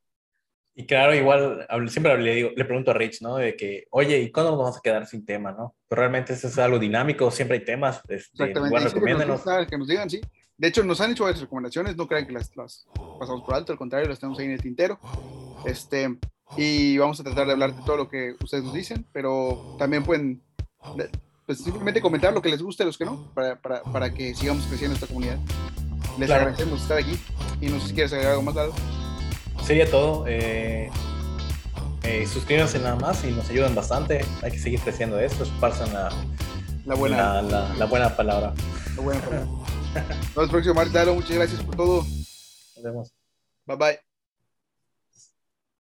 Y 0.78 0.86
claro, 0.86 1.12
igual 1.12 1.66
siempre 1.88 2.16
le, 2.22 2.34
digo, 2.36 2.50
le 2.54 2.64
pregunto 2.64 2.92
a 2.92 2.94
Rich, 2.94 3.20
¿no? 3.20 3.34
De 3.34 3.56
que, 3.56 3.88
oye, 3.90 4.20
¿y 4.20 4.30
cuándo 4.30 4.52
nos 4.52 4.60
vamos 4.60 4.76
a 4.76 4.80
quedar 4.80 5.04
sin 5.08 5.26
tema, 5.26 5.50
no? 5.50 5.74
Pero 5.88 6.02
realmente 6.02 6.34
eso 6.34 6.46
es 6.46 6.56
algo 6.56 6.78
dinámico, 6.78 7.32
siempre 7.32 7.58
hay 7.58 7.64
temas. 7.64 7.96
Este, 8.06 8.44
Exactamente. 8.44 8.68
Igual 8.68 8.84
recomiéndanos. 8.84 9.42
Que 9.42 9.50
nos, 9.50 9.66
que 9.66 9.78
nos 9.78 9.88
digan, 9.88 10.08
sí. 10.08 10.20
De 10.56 10.68
hecho, 10.68 10.84
nos 10.84 11.00
han 11.00 11.10
hecho 11.10 11.24
varias 11.24 11.40
recomendaciones, 11.40 11.96
no 11.96 12.06
crean 12.06 12.28
que 12.28 12.32
las, 12.32 12.56
las, 12.56 12.86
pasamos 13.18 13.42
por 13.42 13.56
alto, 13.56 13.72
al 13.72 13.78
contrario, 13.78 14.08
las 14.08 14.20
tenemos 14.20 14.38
ahí 14.38 14.44
en 14.44 14.52
el 14.52 14.62
tintero. 14.62 15.00
Este, 15.66 16.16
y 16.56 16.96
vamos 16.96 17.18
a 17.18 17.24
tratar 17.24 17.46
de 17.46 17.54
hablar 17.54 17.74
de 17.74 17.82
todo 17.82 17.96
lo 17.96 18.08
que 18.08 18.36
ustedes 18.40 18.62
nos 18.62 18.72
dicen, 18.72 19.04
pero 19.12 19.74
también 19.80 20.04
pueden 20.04 20.40
pues, 21.44 21.58
simplemente 21.58 22.00
comentar 22.00 22.32
lo 22.32 22.40
que 22.40 22.50
les 22.50 22.62
gusta 22.62 22.84
y 22.84 22.86
los 22.86 22.96
que 22.96 23.04
no, 23.04 23.32
para, 23.34 23.60
para, 23.60 23.82
para 23.82 24.14
que 24.14 24.32
sigamos 24.32 24.64
creciendo 24.66 24.94
esta 24.94 25.08
comunidad. 25.08 25.38
Les 26.20 26.28
claro. 26.28 26.42
agradecemos 26.42 26.82
estar 26.82 26.98
aquí 26.98 27.18
y 27.60 27.66
no 27.66 27.80
sé 27.80 27.88
si 27.88 27.94
quieres 27.94 28.12
agregar 28.12 28.34
algo 28.34 28.44
más, 28.44 28.54
Lalo 28.54 28.97
sería 29.68 29.90
todo. 29.90 30.24
Eh, 30.26 30.90
eh, 32.02 32.26
suscríbanse 32.26 32.78
nada 32.78 32.96
más 32.96 33.22
y 33.24 33.30
nos 33.30 33.50
ayudan 33.50 33.74
bastante. 33.74 34.24
Hay 34.42 34.50
que 34.50 34.58
seguir 34.58 34.80
creciendo 34.80 35.20
esto, 35.20 35.44
esparzan 35.44 35.92
la, 35.92 36.08
la, 36.86 36.94
buena, 36.94 37.42
la, 37.42 37.42
la, 37.42 37.74
la 37.74 37.84
buena 37.84 38.16
palabra. 38.16 38.54
La 38.96 39.02
buena 39.02 39.20
palabra. 39.20 39.46
Nos 39.94 40.34
vemos 40.34 40.50
próximo 40.50 40.74
martes, 40.74 41.06
Muchas 41.08 41.36
gracias 41.36 41.62
por 41.62 41.76
todo. 41.76 42.02
Nos 42.02 42.82
vemos. 42.82 43.12
Bye 43.66 43.76
bye. 43.76 44.07